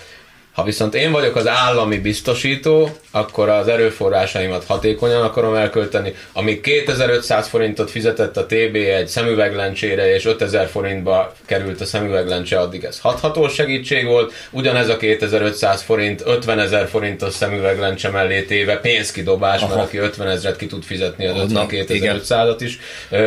[0.54, 6.14] Ha viszont én vagyok az állami biztosító, akkor az erőforrásaimat hatékonyan akarom elkölteni.
[6.32, 12.84] Amíg 2500 forintot fizetett a TB egy szemüveglencsére, és 5000 forintba került a szemüveglencse, addig
[12.84, 14.32] ez hathatós segítség volt.
[14.50, 19.74] Ugyanez a 2500 forint 50 ezer forintos szemüveglencse mellé téve pénzkidobás, Aha.
[19.74, 22.78] mert aki 50 ezeret ki tud fizetni az 52.500-at is,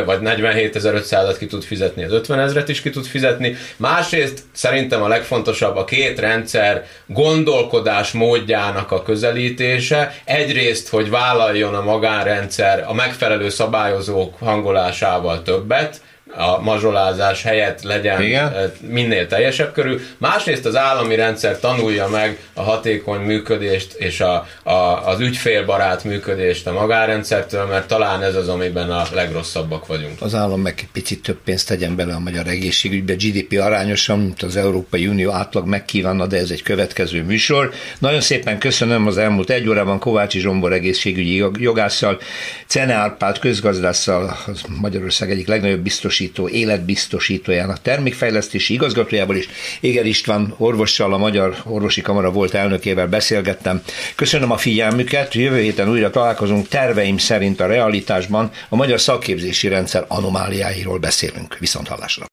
[0.04, 3.56] vagy 47.500-at ki tud fizetni, az 50 ezeret is ki tud fizetni.
[3.76, 6.86] Másrészt szerintem a legfontosabb a két rendszer
[7.18, 10.14] gondolkodás módjának a közelítése.
[10.24, 16.00] Egyrészt, hogy vállaljon a magánrendszer a megfelelő szabályozók hangolásával többet,
[16.36, 18.52] a mazsolázás helyett legyen Igen.
[18.52, 20.00] Eh, minél teljesebb körül.
[20.18, 24.72] Másrészt az állami rendszer tanulja meg a hatékony működést és a, a,
[25.06, 30.22] az ügyfélbarát működést a magánrendszertől, mert talán ez az, amiben a legrosszabbak vagyunk.
[30.22, 34.56] Az állam meg picit több pénzt tegyen bele a magyar egészségügybe, GDP arányosan, mint az
[34.56, 37.72] Európai Unió átlag megkívánna, de ez egy következő műsor.
[37.98, 42.20] Nagyon szépen köszönöm az elmúlt egy órában Kovácsi Zsombor egészségügyi jogásszal,
[42.66, 49.48] Cene Árpád közgazdásszal, az Magyarország egyik legnagyobb biztos biztosító, életbiztosítójának termékfejlesztési igazgatójával is,
[49.80, 53.82] Éger István orvossal, a Magyar Orvosi Kamara volt elnökével beszélgettem.
[54.14, 60.04] Köszönöm a figyelmüket, jövő héten újra találkozunk, terveim szerint a realitásban a magyar szakképzési rendszer
[60.08, 61.58] anomáliáiról beszélünk.
[61.58, 62.26] Viszont hallásra.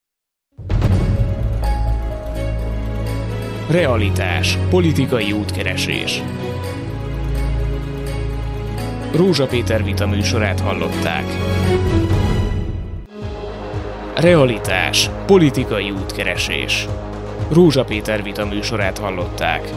[3.70, 4.58] Realitás.
[4.70, 6.22] Politikai útkeresés.
[9.16, 11.24] Rózsa Péter vita műsorát hallották.
[14.16, 15.10] Realitás.
[15.26, 16.88] Politikai útkeresés.
[17.52, 19.70] Rózsa Péter vita műsorát hallották.